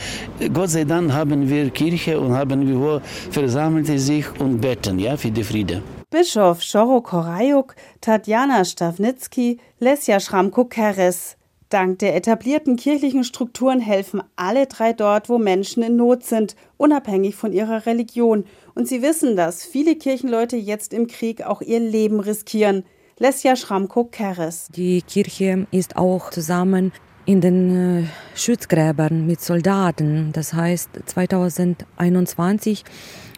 Gott 0.52 0.70
sei 0.70 0.84
Dank 0.84 1.12
haben 1.12 1.48
wir 1.48 1.68
Kirche 1.70 2.18
und 2.18 2.32
haben 2.32 2.66
wir 2.66 3.02
versammelte 3.30 3.98
sich 3.98 4.29
und 4.38 4.60
beten 4.60 4.98
ja, 4.98 5.16
für 5.16 5.30
die 5.30 5.44
Friede. 5.44 5.82
Bischof 6.10 6.62
Schoro 6.62 7.00
Korajuk, 7.00 7.74
Tatjana 8.00 8.64
Stavnitsky, 8.64 9.58
Lesja 9.78 10.20
Schramko-Keres. 10.20 11.36
Dank 11.70 12.00
der 12.00 12.16
etablierten 12.16 12.74
kirchlichen 12.74 13.22
Strukturen 13.22 13.78
helfen 13.78 14.22
alle 14.34 14.66
drei 14.66 14.92
dort, 14.92 15.28
wo 15.28 15.38
Menschen 15.38 15.84
in 15.84 15.94
Not 15.94 16.24
sind, 16.24 16.56
unabhängig 16.76 17.36
von 17.36 17.52
ihrer 17.52 17.86
Religion. 17.86 18.44
Und 18.74 18.88
sie 18.88 19.02
wissen, 19.02 19.36
dass 19.36 19.64
viele 19.64 19.94
Kirchenleute 19.94 20.56
jetzt 20.56 20.92
im 20.92 21.06
Krieg 21.06 21.42
auch 21.42 21.62
ihr 21.62 21.78
Leben 21.78 22.18
riskieren. 22.18 22.84
Lesja 23.18 23.54
Schramko-Keres. 23.54 24.68
Die 24.74 25.02
Kirche 25.02 25.66
ist 25.70 25.96
auch 25.96 26.30
zusammen 26.30 26.90
in 27.24 27.40
den 27.40 28.02
äh, 28.02 28.04
Schützgräbern 28.34 29.26
mit 29.26 29.40
Soldaten. 29.40 30.32
Das 30.32 30.52
heißt, 30.52 30.90
2021 31.06 32.84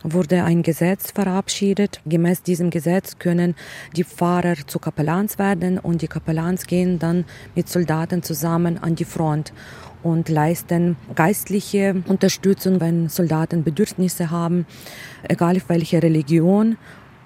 wurde 0.05 0.45
ein 0.45 0.63
Gesetz 0.63 1.11
verabschiedet. 1.11 2.01
Gemäß 2.07 2.43
diesem 2.43 2.71
Gesetz 2.71 3.19
können 3.19 3.55
die 3.97 4.05
Pfarrer 4.05 4.57
zu 4.67 4.79
Kapellans 4.79 5.39
werden 5.39 5.79
und 5.79 6.03
die 6.03 6.09
Kapellans 6.09 6.67
gehen 6.67 6.99
dann 6.99 7.25
mit 7.55 7.69
Soldaten 7.69 8.23
zusammen 8.23 8.79
an 8.79 8.95
die 8.95 9.05
Front 9.05 9.53
und 10.03 10.29
leisten 10.29 10.97
geistliche 11.15 12.03
Unterstützung, 12.09 12.81
wenn 12.81 13.09
Soldaten 13.09 13.63
Bedürfnisse 13.63 14.31
haben, 14.31 14.67
egal 15.29 15.57
welche 15.69 16.03
Religion 16.03 16.77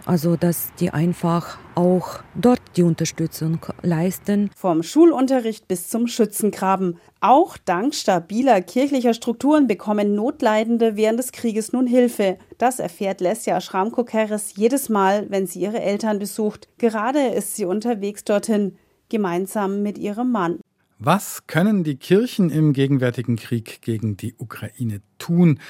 also, 0.06 0.36
dass 0.36 0.72
die 0.78 0.90
einfach 0.92 1.58
auch 1.76 2.20
dort 2.34 2.60
die 2.76 2.82
Unterstützung 2.82 3.58
leisten. 3.82 4.50
Vom 4.56 4.82
Schulunterricht 4.82 5.68
bis 5.68 5.88
zum 5.88 6.06
Schützengraben. 6.06 6.98
Auch 7.20 7.56
dank 7.58 7.94
stabiler 7.94 8.60
kirchlicher 8.62 9.14
Strukturen 9.14 9.66
bekommen 9.66 10.14
Notleidende 10.14 10.96
während 10.96 11.18
des 11.18 11.32
Krieges 11.32 11.72
nun 11.72 11.86
Hilfe. 11.86 12.38
Das 12.58 12.78
erfährt 12.78 13.20
Lesja 13.20 13.60
Schramko-Keres 13.60 14.56
jedes 14.56 14.88
Mal, 14.88 15.26
wenn 15.30 15.46
sie 15.46 15.60
ihre 15.60 15.80
Eltern 15.80 16.18
besucht. 16.18 16.68
Gerade 16.78 17.20
ist 17.28 17.56
sie 17.56 17.66
unterwegs 17.66 18.24
dorthin, 18.24 18.76
gemeinsam 19.10 19.82
mit 19.82 19.98
ihrem 19.98 20.32
Mann. 20.32 20.60
Was 20.98 21.46
können 21.46 21.84
die 21.84 21.96
Kirchen 21.96 22.48
im 22.48 22.72
gegenwärtigen 22.72 23.36
Krieg 23.36 23.82
gegen 23.82 24.16
die 24.16 24.34
Ukraine 24.38 25.02
tun? 25.18 25.60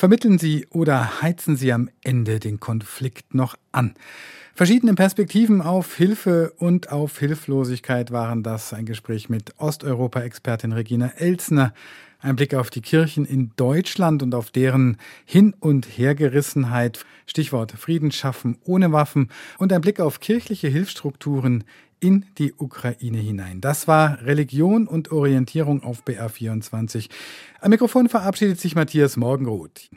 Vermitteln 0.00 0.38
sie 0.38 0.66
oder 0.70 1.20
heizen 1.20 1.56
sie 1.56 1.74
am 1.74 1.90
Ende 2.02 2.40
den 2.40 2.58
Konflikt 2.58 3.34
noch 3.34 3.56
an? 3.70 3.92
Verschiedene 4.54 4.94
Perspektiven 4.94 5.60
auf 5.60 5.94
Hilfe 5.94 6.54
und 6.56 6.90
auf 6.90 7.18
Hilflosigkeit 7.18 8.10
waren 8.10 8.42
das. 8.42 8.72
Ein 8.72 8.86
Gespräch 8.86 9.28
mit 9.28 9.52
Osteuropa-Expertin 9.58 10.72
Regina 10.72 11.08
Elsner. 11.18 11.74
Ein 12.18 12.36
Blick 12.36 12.54
auf 12.54 12.70
die 12.70 12.80
Kirchen 12.80 13.26
in 13.26 13.50
Deutschland 13.56 14.22
und 14.22 14.34
auf 14.34 14.50
deren 14.50 14.96
Hin- 15.26 15.54
und 15.60 15.84
Hergerissenheit. 15.84 17.04
Stichwort 17.26 17.72
Frieden 17.72 18.10
schaffen 18.10 18.56
ohne 18.64 18.92
Waffen. 18.92 19.28
Und 19.58 19.70
ein 19.70 19.82
Blick 19.82 20.00
auf 20.00 20.20
kirchliche 20.20 20.68
Hilfsstrukturen 20.68 21.64
in 22.00 22.26
die 22.38 22.54
Ukraine 22.56 23.18
hinein. 23.18 23.60
Das 23.60 23.86
war 23.86 24.22
Religion 24.22 24.86
und 24.86 25.12
Orientierung 25.12 25.82
auf 25.82 26.02
BR24. 26.04 27.08
Am 27.60 27.70
Mikrofon 27.70 28.08
verabschiedet 28.08 28.58
sich 28.58 28.74
Matthias 28.74 29.16
Morgenroth. 29.16 29.90